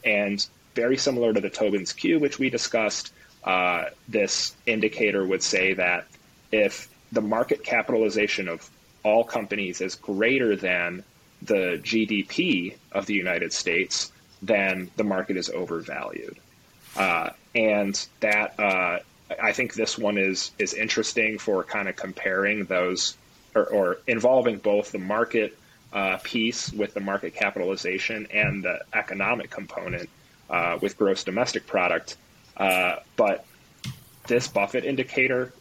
And 0.04 0.46
very 0.74 0.98
similar 0.98 1.34
to 1.34 1.42
the 1.42 1.50
Tobin's 1.50 1.92
Q, 1.92 2.20
which 2.20 2.40
we 2.40 2.50
discussed, 2.50 3.12
uh, 3.44 3.86
this 4.08 4.56
indicator 4.66 5.26
would 5.26 5.44
say 5.44 5.74
that 5.74 6.08
if 6.52 6.90
the 7.12 7.22
market 7.22 7.64
capitalization 7.64 8.48
of 8.48 8.70
all 9.04 9.24
companies 9.24 9.82
is 9.82 9.96
greater 9.96 10.56
than 10.56 11.04
the 11.42 11.80
GDP 11.84 12.76
of 12.92 13.06
the 13.06 13.14
United 13.14 13.54
States, 13.54 14.12
then 14.42 14.90
the 14.96 15.04
market 15.04 15.38
is 15.38 15.50
overvalued. 15.50 16.38
Uh, 16.96 17.30
and 17.56 18.08
that 18.20 18.60
uh, 18.60 19.00
I 19.42 19.52
think 19.52 19.74
this 19.74 19.98
one 19.98 20.18
is 20.18 20.52
is 20.58 20.74
interesting 20.74 21.38
for 21.38 21.64
kind 21.64 21.88
of 21.88 21.96
comparing 21.96 22.66
those 22.66 23.16
or, 23.56 23.66
or 23.66 23.98
involving 24.08 24.58
both 24.58 24.92
the 24.92 25.00
market 25.00 25.58
uh, 25.94 26.18
piece 26.24 26.72
with 26.72 26.94
the 26.94 27.00
market 27.00 27.34
capitalization 27.34 28.28
and 28.34 28.64
the 28.64 28.80
economic 28.94 29.50
component 29.50 30.10
uh, 30.50 30.78
with 30.82 30.98
gross 30.98 31.24
domestic 31.24 31.66
product. 31.66 32.18
Uh, 32.56 32.98
but 33.16 33.46
this 34.28 34.48
Buffett 34.48 34.84
indicator, 34.86 35.54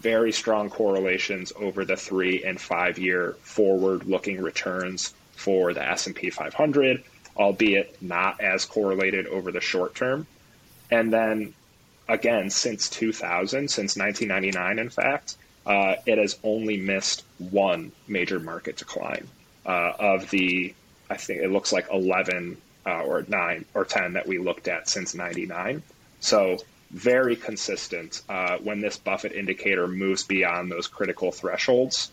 very 0.00 0.32
strong 0.32 0.70
correlations 0.70 1.52
over 1.56 1.84
the 1.84 1.96
three 1.96 2.44
and 2.44 2.60
five 2.60 2.98
year 2.98 3.32
forward 3.42 4.04
looking 4.04 4.40
returns 4.40 5.14
for 5.32 5.72
the 5.72 5.90
S&P 5.90 6.30
500, 6.30 7.02
albeit 7.38 8.00
not 8.02 8.40
as 8.40 8.64
correlated 8.64 9.26
over 9.26 9.52
the 9.52 9.60
short 9.60 9.94
term. 9.94 10.26
And 10.90 11.12
then 11.12 11.54
again, 12.08 12.50
since 12.50 12.88
2000, 12.88 13.70
since 13.70 13.96
1999, 13.96 14.78
in 14.78 14.90
fact, 14.90 15.36
uh, 15.66 15.96
it 16.06 16.18
has 16.18 16.38
only 16.42 16.78
missed 16.78 17.24
one 17.38 17.92
major 18.06 18.40
market 18.40 18.76
decline 18.76 19.28
uh, 19.66 19.92
of 19.98 20.30
the, 20.30 20.74
I 21.10 21.16
think 21.16 21.42
it 21.42 21.50
looks 21.50 21.72
like 21.72 21.88
11 21.92 22.56
uh, 22.86 23.02
or 23.02 23.24
9 23.28 23.64
or 23.74 23.84
10 23.84 24.14
that 24.14 24.26
we 24.26 24.38
looked 24.38 24.66
at 24.66 24.88
since 24.88 25.14
99. 25.14 25.82
So 26.20 26.58
very 26.90 27.36
consistent. 27.36 28.22
Uh, 28.28 28.56
when 28.58 28.80
this 28.80 28.96
Buffett 28.96 29.32
indicator 29.32 29.86
moves 29.86 30.24
beyond 30.24 30.72
those 30.72 30.86
critical 30.86 31.30
thresholds, 31.32 32.10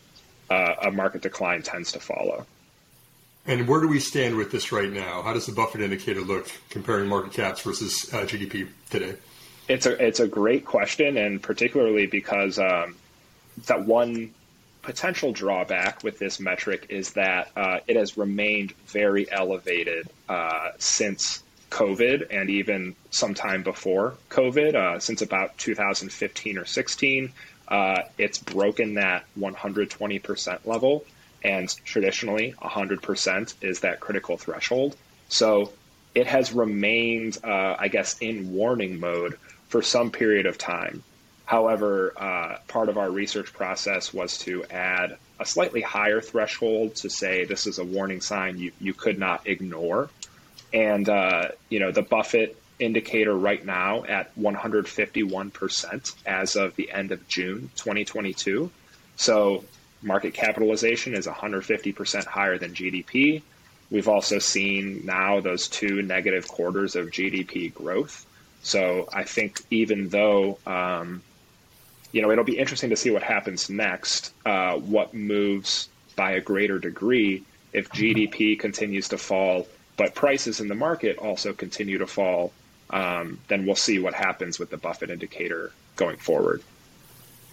uh, 0.49 0.75
a 0.83 0.91
market 0.91 1.21
decline 1.21 1.61
tends 1.61 1.93
to 1.93 1.99
follow. 1.99 2.45
And 3.47 3.67
where 3.67 3.79
do 3.79 3.88
we 3.88 3.99
stand 3.99 4.36
with 4.36 4.51
this 4.51 4.71
right 4.71 4.91
now? 4.91 5.21
How 5.21 5.34
does 5.34 5.45
the 5.45 5.51
Buffett 5.51 5.81
indicator 5.81 6.21
look 6.21 6.49
comparing 6.69 7.08
market 7.08 7.34
caps 7.34 7.62
versus 7.62 8.10
uh, 8.12 8.21
GDP 8.21 8.67
today? 8.89 9.15
It's 9.67 9.86
a 9.86 10.03
it's 10.03 10.19
a 10.19 10.27
great 10.27 10.65
question, 10.65 11.17
and 11.17 11.41
particularly 11.41 12.05
because 12.05 12.60
um, 12.60 12.95
that 13.67 13.86
one 13.86 14.34
potential 14.81 15.31
drawback 15.31 16.03
with 16.03 16.19
this 16.19 16.39
metric 16.39 16.86
is 16.89 17.13
that 17.13 17.49
uh, 17.55 17.79
it 17.88 17.95
has 17.95 18.17
remained 18.17 18.71
very 18.88 19.29
elevated 19.31 20.08
uh, 20.29 20.69
since 20.77 21.43
COVID 21.71 22.27
and 22.29 22.49
even 22.49 22.95
sometime 23.10 23.63
before 23.63 24.13
COVID, 24.29 24.75
uh, 24.75 24.99
since 24.99 25.21
about 25.21 25.58
2015 25.58 26.58
or 26.60 26.65
16. 26.65 27.31
Uh, 27.67 28.01
it's 28.19 28.38
broken 28.38 28.93
that 28.93 29.25
120% 29.39 30.65
level, 30.65 31.03
and 31.45 31.69
traditionally 31.86 32.55
100% 32.60 33.53
is 33.62 33.81
that 33.81 33.99
critical 33.99 34.36
threshold. 34.36 34.97
So 35.29 35.71
it 36.15 36.25
has 36.25 36.51
remained, 36.51 37.38
uh, 37.43 37.75
I 37.77 37.88
guess, 37.88 38.17
in 38.19 38.51
warning 38.51 38.99
mode 38.99 39.38
for 39.67 39.84
some 39.84 40.10
period 40.10 40.47
of 40.47 40.58
time. 40.58 41.03
However, 41.45 42.13
uh, 42.17 42.58
part 42.67 42.89
of 42.89 42.97
our 42.97 43.12
research 43.12 43.53
process 43.53 44.12
was 44.12 44.39
to 44.39 44.65
add 44.71 45.17
a 45.39 45.45
slightly 45.45 45.81
higher 45.81 46.19
threshold 46.19 46.95
to 46.95 47.10
say 47.12 47.45
this 47.45 47.67
is 47.67 47.77
a 47.77 47.84
warning 47.84 48.21
sign 48.21 48.58
you, 48.58 48.71
you 48.79 48.95
could 48.95 49.19
not 49.19 49.47
ignore. 49.47 50.10
And, 50.73 51.08
uh, 51.08 51.49
you 51.69 51.79
know, 51.79 51.91
the 51.91 52.01
Buffett 52.01 52.60
indicator 52.79 53.36
right 53.38 53.63
now 53.63 54.03
at 54.05 54.36
151% 54.36 56.15
as 56.25 56.55
of 56.55 56.75
the 56.75 56.91
end 56.91 57.12
of 57.12 57.27
June 57.27 57.69
2022. 57.75 58.71
So 59.15 59.63
market 60.05 60.33
capitalization 60.33 61.13
is 61.13 61.27
150% 61.27 62.25
higher 62.25 62.57
than 62.57 62.73
GDP. 62.73 63.41
We've 63.91 64.07
also 64.07 64.39
seen 64.39 65.05
now 65.05 65.39
those 65.41 65.67
two 65.67 66.01
negative 66.01 66.47
quarters 66.47 66.95
of 66.95 67.07
GDP 67.07 67.73
growth. 67.73 68.25
So 68.63 69.07
I 69.13 69.23
think 69.23 69.61
even 69.69 70.09
though 70.09 70.57
um, 70.65 71.21
you 72.15 72.21
know, 72.21 72.31
it'll 72.31 72.45
be 72.45 72.57
interesting 72.57 72.91
to 72.91 72.95
see 72.95 73.09
what 73.09 73.23
happens 73.23 73.69
next, 73.69 74.31
uh, 74.45 74.77
what 74.77 75.13
moves 75.13 75.89
by 76.15 76.31
a 76.31 76.39
greater 76.39 76.79
degree 76.79 77.43
if 77.73 77.89
GDP 77.89 78.57
continues 78.57 79.09
to 79.09 79.17
fall, 79.17 79.67
but 79.97 80.15
prices 80.15 80.61
in 80.61 80.69
the 80.69 80.75
market 80.75 81.17
also 81.17 81.51
continue 81.51 81.97
to 81.97 82.07
fall. 82.07 82.53
Um, 82.89 83.39
then 83.49 83.65
we'll 83.65 83.75
see 83.75 83.99
what 83.99 84.13
happens 84.13 84.57
with 84.57 84.69
the 84.69 84.77
Buffett 84.77 85.09
indicator 85.09 85.73
going 85.97 86.15
forward. 86.15 86.63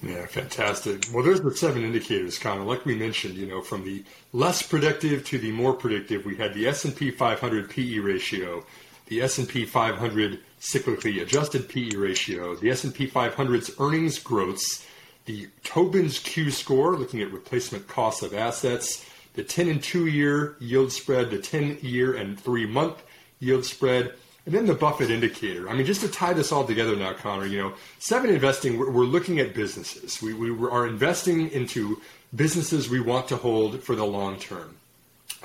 Yeah, 0.03 0.27
fantastic. 0.27 1.05
Well, 1.13 1.23
there's 1.25 1.41
the 1.41 1.55
seven 1.57 1.85
indicators, 1.85 2.37
Connor. 2.37 2.65
Like 2.65 2.85
we 2.85 2.97
mentioned, 2.97 3.37
you 3.37 3.47
know, 3.47 3.61
from 3.63 3.85
the 3.85 4.05
less 4.33 4.61
predictive 4.61 5.25
to 5.27 5.39
the 5.39 5.53
more 5.53 5.75
predictive, 5.75 6.25
we 6.25 6.37
had 6.37 6.55
the 6.55 6.67
S&P 6.67 7.13
500 7.13 7.71
PE 7.71 7.99
ratio, 7.99 8.65
the 9.07 9.23
S&P 9.23 9.65
500 9.65 10.41
cyclically 10.61 11.23
adjusted 11.23 11.69
PE 11.69 11.91
ratio, 11.97 12.57
the 12.57 12.71
S&P 12.71 13.07
500's 13.07 13.71
earnings 13.79 14.19
growths, 14.19 14.85
the 15.27 15.49
Tobin's 15.63 16.19
Q 16.19 16.51
score, 16.51 16.97
looking 16.97 17.23
at 17.23 17.33
replacement 17.33 17.87
costs 17.87 18.23
of 18.23 18.35
assets, 18.35 19.07
the 19.35 19.45
10 19.45 19.69
and 19.69 19.83
2 19.83 20.07
year 20.07 20.57
yield 20.59 20.91
spread, 20.91 21.31
the 21.31 21.39
10 21.39 21.79
year 21.81 22.15
and 22.15 22.41
3 22.41 22.67
month 22.67 23.01
yield 23.39 23.65
spread, 23.65 24.15
and 24.45 24.55
then 24.55 24.67
the 24.67 24.75
Buffett 24.75 25.11
indicator. 25.11 25.69
I 25.69 25.75
mean, 25.75 25.87
just 25.87 26.01
to 26.01 26.09
tie 26.09 26.33
this 26.33 26.51
all 26.51 26.67
together 26.67 26.97
now, 26.97 27.13
Connor, 27.13 27.47
you 27.47 27.59
know, 27.59 27.75
seven 27.99 28.31
investing, 28.31 28.79
we're, 28.79 28.91
we're 28.91 29.05
looking 29.05 29.39
at 29.39 29.55
businesses. 29.55 30.21
We, 30.21 30.35
we 30.35 30.51
are 30.69 30.87
investing 30.87 31.51
into 31.51 32.01
businesses 32.35 32.89
we 32.89 33.01
want 33.01 33.29
to 33.29 33.37
hold 33.37 33.83
for 33.83 33.95
the 33.95 34.05
long 34.05 34.39
term. 34.39 34.77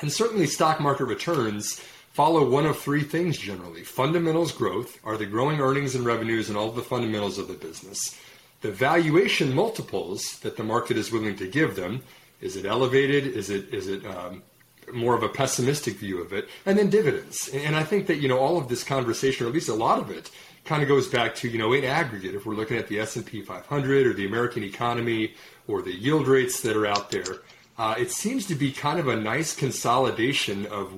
And 0.02 0.12
certainly 0.12 0.48
stock 0.48 0.80
market 0.80 1.06
returns 1.06 1.80
follow 2.14 2.50
one 2.50 2.66
of 2.66 2.80
three 2.80 3.04
things 3.04 3.38
generally. 3.38 3.84
Fundamentals 3.84 4.52
growth 4.52 5.00
are 5.04 5.18
the 5.18 5.26
growing 5.26 5.60
earnings 5.60 5.94
and 5.94 6.06
revenues 6.06 6.50
and 6.50 6.58
all 6.58 6.72
the 6.72 6.82
fundamentals 6.82 7.38
of 7.38 7.48
the 7.48 7.54
business. 7.54 8.20
The 8.62 8.72
valuation 8.72 9.54
multiples 9.54 10.40
that 10.40 10.58
the 10.58 10.64
market 10.64 10.98
is 10.98 11.12
willing 11.12 11.36
to 11.36 11.48
give 11.48 11.76
them 11.76 12.02
is 12.40 12.56
it 12.56 12.66
elevated? 12.66 13.26
Is 13.26 13.50
it 13.50 13.74
is 13.74 13.88
it 13.88 14.06
um, 14.06 14.44
more 14.94 15.16
of 15.16 15.24
a 15.24 15.30
pessimistic 15.30 15.96
view 15.96 16.22
of 16.22 16.34
it? 16.34 16.48
And 16.66 16.78
then 16.78 16.90
dividends. 16.90 17.50
And 17.50 17.76
I 17.76 17.84
think 17.84 18.08
that 18.08 18.18
you 18.18 18.28
know 18.28 18.40
all 18.40 18.58
of 18.58 18.68
this 18.68 18.84
conversation, 18.84 19.46
or 19.46 19.50
at 19.50 19.56
least 19.56 19.70
a 19.70 19.74
lot 19.74 20.00
of 20.00 20.10
it, 20.10 20.30
kind 20.66 20.82
of 20.82 20.88
goes 20.88 21.08
back 21.08 21.36
to 21.36 21.50
you 21.50 21.58
know 21.58 21.74
in 21.74 21.84
aggregate. 21.84 22.36
If 22.36 22.46
we're 22.46 22.56
looking 22.56 22.78
at 22.78 22.88
the 22.88 23.00
S 23.00 23.16
and 23.16 23.26
P 23.26 23.42
500 23.42 24.08
or 24.08 24.14
the 24.14 24.26
American 24.26 24.64
economy 24.64 25.34
or 25.68 25.82
the 25.82 25.94
yield 25.94 26.28
rates 26.28 26.62
that 26.62 26.76
are 26.76 26.88
out 26.88 27.12
there, 27.12 27.42
uh, 27.78 27.96
it 27.98 28.12
seems 28.12 28.46
to 28.48 28.56
be 28.56 28.72
kind 28.72 29.00
of 29.00 29.08
a 29.08 29.16
nice 29.16 29.56
consolidation 29.56 30.66
of 30.68 30.92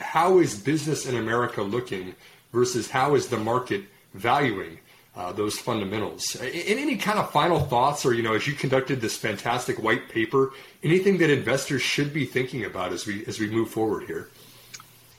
how 0.00 0.38
is 0.38 0.58
business 0.58 1.06
in 1.06 1.16
America 1.16 1.62
looking 1.62 2.14
versus 2.52 2.90
how 2.90 3.14
is 3.14 3.28
the 3.28 3.38
market 3.38 3.84
valuing 4.14 4.78
uh, 5.16 5.32
those 5.32 5.58
fundamentals. 5.58 6.36
In 6.36 6.78
any 6.78 6.96
kind 6.96 7.18
of 7.18 7.30
final 7.30 7.60
thoughts, 7.60 8.04
or 8.04 8.12
you 8.14 8.22
know, 8.22 8.34
as 8.34 8.46
you 8.46 8.52
conducted 8.52 9.00
this 9.00 9.16
fantastic 9.16 9.82
white 9.82 10.08
paper, 10.08 10.52
anything 10.82 11.18
that 11.18 11.30
investors 11.30 11.82
should 11.82 12.12
be 12.12 12.26
thinking 12.26 12.64
about 12.64 12.92
as 12.92 13.06
we 13.06 13.24
as 13.26 13.40
we 13.40 13.48
move 13.48 13.70
forward 13.70 14.04
here? 14.04 14.28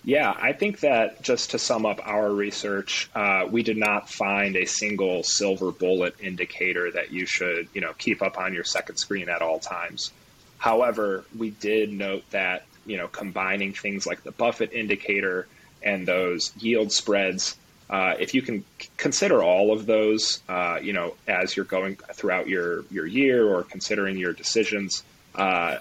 Yeah, 0.03 0.33
I 0.39 0.53
think 0.53 0.79
that 0.81 1.21
just 1.21 1.51
to 1.51 1.60
sum 1.60 1.86
up 1.86 1.99
our 2.05 2.31
research, 2.31 3.10
uh, 3.13 3.45
we 3.49 3.62
did 3.62 3.75
not 3.75 4.10
find 4.10 4.55
a 4.55 4.65
single 4.65 5.23
silver 5.23 5.71
bullet 5.71 6.15
indicator 6.21 6.89
that 6.91 7.12
you 7.12 7.25
should, 7.25 7.67
you 7.73 7.81
know, 7.81 7.91
keep 7.97 8.21
up 8.21 8.38
on 8.38 8.53
your 8.53 8.63
second 8.63 8.95
screen 8.95 9.27
at 9.27 9.41
all 9.41 9.60
times. 9.60 10.13
However, 10.60 11.25
we 11.38 11.49
did 11.49 11.91
note 11.91 12.23
that 12.31 12.65
you 12.88 12.97
know, 12.97 13.07
combining 13.07 13.73
things 13.73 14.07
like 14.07 14.23
the 14.23 14.31
Buffett 14.31 14.73
indicator 14.73 15.47
and 15.83 16.07
those 16.07 16.53
yield 16.57 16.91
spreads. 16.91 17.55
Uh, 17.89 18.15
if 18.19 18.34
you 18.34 18.41
can 18.41 18.65
consider 18.97 19.41
all 19.41 19.71
of 19.71 19.86
those, 19.86 20.41
uh, 20.50 20.78
you 20.82 20.91
know, 20.91 21.15
as 21.28 21.56
you're 21.56 21.65
going 21.65 21.95
throughout 22.13 22.47
your 22.47 22.84
your 22.91 23.06
year 23.06 23.47
or 23.47 23.63
considering 23.63 24.17
your 24.17 24.34
decisions, 24.34 25.04
uh, 25.36 25.78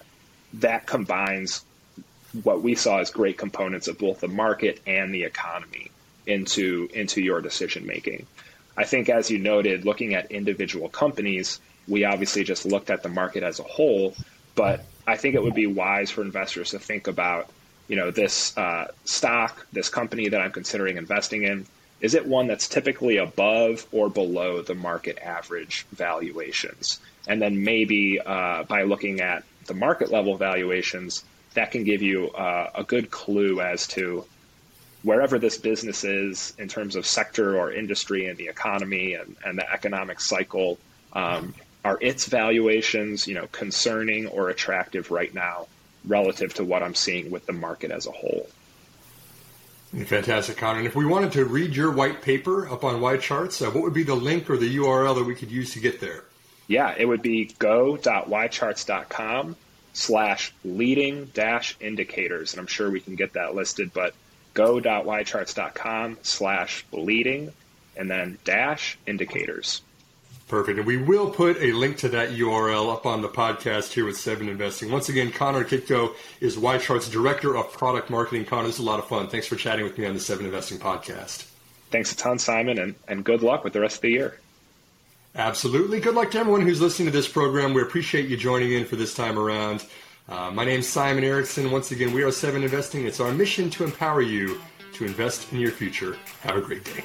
that 0.54 0.86
combines 0.86 1.64
what 2.42 2.62
we 2.62 2.74
saw 2.74 2.98
as 2.98 3.10
great 3.10 3.38
components 3.38 3.88
of 3.88 3.98
both 3.98 4.20
the 4.20 4.28
market 4.28 4.80
and 4.86 5.12
the 5.12 5.24
economy 5.24 5.90
into 6.26 6.88
into 6.94 7.20
your 7.20 7.40
decision 7.40 7.86
making. 7.86 8.26
I 8.76 8.84
think, 8.84 9.08
as 9.08 9.30
you 9.30 9.38
noted, 9.38 9.84
looking 9.84 10.14
at 10.14 10.30
individual 10.30 10.88
companies, 10.88 11.60
we 11.88 12.04
obviously 12.04 12.44
just 12.44 12.66
looked 12.66 12.90
at 12.90 13.02
the 13.02 13.08
market 13.08 13.42
as 13.42 13.58
a 13.58 13.62
whole, 13.62 14.14
but 14.54 14.84
I 15.06 15.16
think 15.16 15.34
it 15.34 15.42
would 15.42 15.54
be 15.54 15.66
wise 15.66 16.10
for 16.10 16.22
investors 16.22 16.70
to 16.70 16.78
think 16.78 17.06
about, 17.06 17.48
you 17.88 17.96
know, 17.96 18.10
this 18.10 18.56
uh, 18.56 18.88
stock, 19.04 19.66
this 19.72 19.88
company 19.88 20.28
that 20.28 20.40
I'm 20.40 20.52
considering 20.52 20.98
investing 20.98 21.44
in. 21.44 21.66
Is 22.00 22.14
it 22.14 22.26
one 22.26 22.46
that's 22.46 22.68
typically 22.68 23.16
above 23.16 23.86
or 23.90 24.10
below 24.10 24.62
the 24.62 24.74
market 24.74 25.18
average 25.18 25.86
valuations? 25.92 27.00
And 27.26 27.40
then 27.40 27.64
maybe 27.64 28.20
uh, 28.24 28.64
by 28.64 28.82
looking 28.82 29.20
at 29.20 29.44
the 29.66 29.74
market 29.74 30.10
level 30.10 30.36
valuations, 30.36 31.24
that 31.54 31.72
can 31.72 31.84
give 31.84 32.02
you 32.02 32.30
uh, 32.30 32.70
a 32.74 32.84
good 32.84 33.10
clue 33.10 33.60
as 33.60 33.86
to 33.88 34.24
wherever 35.02 35.38
this 35.38 35.56
business 35.56 36.04
is 36.04 36.52
in 36.58 36.68
terms 36.68 36.96
of 36.96 37.06
sector 37.06 37.58
or 37.58 37.72
industry 37.72 38.26
and 38.26 38.36
the 38.36 38.48
economy 38.48 39.14
and, 39.14 39.36
and 39.44 39.58
the 39.58 39.72
economic 39.72 40.20
cycle. 40.20 40.78
Um, 41.12 41.54
are 41.84 41.98
its 42.00 42.26
valuations, 42.26 43.26
you 43.26 43.34
know, 43.34 43.46
concerning 43.52 44.26
or 44.26 44.50
attractive 44.50 45.10
right 45.10 45.32
now 45.32 45.68
relative 46.04 46.52
to 46.54 46.64
what 46.64 46.82
I'm 46.82 46.96
seeing 46.96 47.30
with 47.30 47.46
the 47.46 47.52
market 47.52 47.90
as 47.90 48.06
a 48.06 48.10
whole? 48.10 48.48
Fantastic, 49.94 50.56
Connor. 50.56 50.78
And 50.78 50.86
if 50.86 50.94
we 50.94 51.06
wanted 51.06 51.32
to 51.32 51.44
read 51.44 51.74
your 51.76 51.90
white 51.92 52.22
paper 52.22 52.68
up 52.68 52.84
on 52.84 53.00
YCharts, 53.00 53.66
uh, 53.66 53.70
what 53.70 53.82
would 53.84 53.94
be 53.94 54.02
the 54.02 54.14
link 54.16 54.50
or 54.50 54.56
the 54.56 54.76
URL 54.76 55.14
that 55.14 55.24
we 55.24 55.34
could 55.34 55.50
use 55.50 55.72
to 55.72 55.80
get 55.80 56.00
there? 56.00 56.24
Yeah, 56.66 56.94
it 56.96 57.06
would 57.06 57.22
be 57.22 57.54
go.ycharts.com 57.58 59.56
slash 59.92 60.52
leading 60.64 61.26
dash 61.26 61.76
indicators. 61.80 62.52
And 62.52 62.60
I'm 62.60 62.66
sure 62.66 62.90
we 62.90 63.00
can 63.00 63.14
get 63.14 63.34
that 63.34 63.54
listed, 63.54 63.92
but 63.94 64.14
go.ycharts.com 64.54 66.18
slash 66.22 66.84
leading 66.92 67.52
and 67.96 68.10
then 68.10 68.38
dash 68.44 68.98
indicators. 69.06 69.82
Perfect. 70.48 70.78
And 70.78 70.86
we 70.86 70.96
will 70.96 71.30
put 71.30 71.56
a 71.60 71.72
link 71.72 71.96
to 71.98 72.08
that 72.10 72.30
URL 72.30 72.92
up 72.92 73.04
on 73.04 73.20
the 73.20 73.28
podcast 73.28 73.92
here 73.92 74.04
with 74.04 74.16
Seven 74.16 74.48
Investing. 74.48 74.92
Once 74.92 75.08
again, 75.08 75.32
Connor 75.32 75.64
Kitko 75.64 76.14
is 76.40 76.56
YCharts' 76.56 77.10
Director 77.10 77.56
of 77.56 77.72
Product 77.72 78.10
Marketing. 78.10 78.44
Connor, 78.44 78.68
this 78.68 78.76
is 78.76 78.80
a 78.80 78.84
lot 78.84 79.00
of 79.00 79.08
fun. 79.08 79.26
Thanks 79.26 79.48
for 79.48 79.56
chatting 79.56 79.84
with 79.84 79.98
me 79.98 80.06
on 80.06 80.14
the 80.14 80.20
Seven 80.20 80.46
Investing 80.46 80.78
podcast. 80.78 81.48
Thanks 81.90 82.12
a 82.12 82.16
ton, 82.16 82.38
Simon, 82.38 82.78
and, 82.78 82.94
and 83.08 83.24
good 83.24 83.42
luck 83.42 83.64
with 83.64 83.72
the 83.72 83.80
rest 83.80 83.96
of 83.96 84.02
the 84.02 84.10
year. 84.10 84.38
Absolutely. 85.34 86.00
Good 86.00 86.14
luck 86.14 86.30
to 86.30 86.38
everyone 86.38 86.62
who's 86.62 86.80
listening 86.80 87.06
to 87.06 87.12
this 87.12 87.28
program. 87.28 87.74
We 87.74 87.82
appreciate 87.82 88.28
you 88.28 88.36
joining 88.36 88.72
in 88.72 88.84
for 88.84 88.96
this 88.96 89.14
time 89.14 89.38
around. 89.38 89.84
Uh, 90.28 90.50
my 90.52 90.64
name's 90.64 90.88
Simon 90.88 91.24
Erickson. 91.24 91.70
Once 91.70 91.90
again, 91.90 92.12
we 92.12 92.22
are 92.22 92.30
Seven 92.30 92.62
Investing. 92.62 93.04
It's 93.04 93.20
our 93.20 93.32
mission 93.32 93.68
to 93.70 93.84
empower 93.84 94.22
you 94.22 94.60
to 94.94 95.04
invest 95.04 95.52
in 95.52 95.58
your 95.58 95.72
future. 95.72 96.16
Have 96.42 96.56
a 96.56 96.60
great 96.60 96.84
day. 96.84 97.04